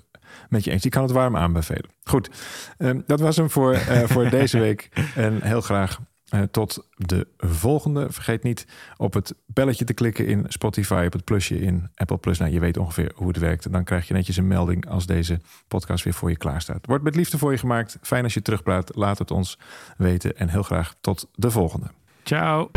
met 0.49 0.63
je 0.63 0.71
eens. 0.71 0.85
Ik 0.85 0.91
kan 0.91 1.03
het 1.03 1.11
warm 1.11 1.37
aanbevelen. 1.37 1.89
Goed, 2.03 2.29
um, 2.77 3.03
dat 3.05 3.19
was 3.19 3.35
hem 3.35 3.49
voor, 3.49 3.73
uh, 3.73 4.03
voor 4.03 4.29
deze 4.39 4.59
week. 4.59 4.89
En 5.15 5.41
heel 5.41 5.61
graag 5.61 5.99
uh, 6.33 6.41
tot 6.41 6.87
de 6.95 7.27
volgende. 7.37 8.07
Vergeet 8.09 8.43
niet 8.43 8.67
op 8.97 9.13
het 9.13 9.35
belletje 9.45 9.85
te 9.85 9.93
klikken 9.93 10.27
in 10.27 10.45
Spotify, 10.47 11.03
op 11.05 11.13
het 11.13 11.23
plusje 11.23 11.59
in 11.59 11.89
Apple 11.95 12.17
Plus. 12.17 12.37
Nou, 12.37 12.51
je 12.51 12.59
weet 12.59 12.77
ongeveer 12.77 13.11
hoe 13.15 13.27
het 13.27 13.37
werkt. 13.37 13.71
Dan 13.71 13.83
krijg 13.83 14.07
je 14.07 14.13
netjes 14.13 14.37
een 14.37 14.47
melding 14.47 14.89
als 14.89 15.05
deze 15.05 15.39
podcast 15.67 16.03
weer 16.03 16.13
voor 16.13 16.29
je 16.29 16.37
klaar 16.37 16.61
staat. 16.61 16.85
Wordt 16.85 17.03
met 17.03 17.15
liefde 17.15 17.37
voor 17.37 17.51
je 17.51 17.57
gemaakt. 17.57 17.97
Fijn 18.01 18.23
als 18.23 18.33
je 18.33 18.41
terugpraat. 18.41 18.95
Laat 18.95 19.19
het 19.19 19.31
ons 19.31 19.57
weten. 19.97 20.37
En 20.37 20.49
heel 20.49 20.63
graag 20.63 20.95
tot 21.01 21.29
de 21.35 21.51
volgende. 21.51 21.87
Ciao. 22.23 22.69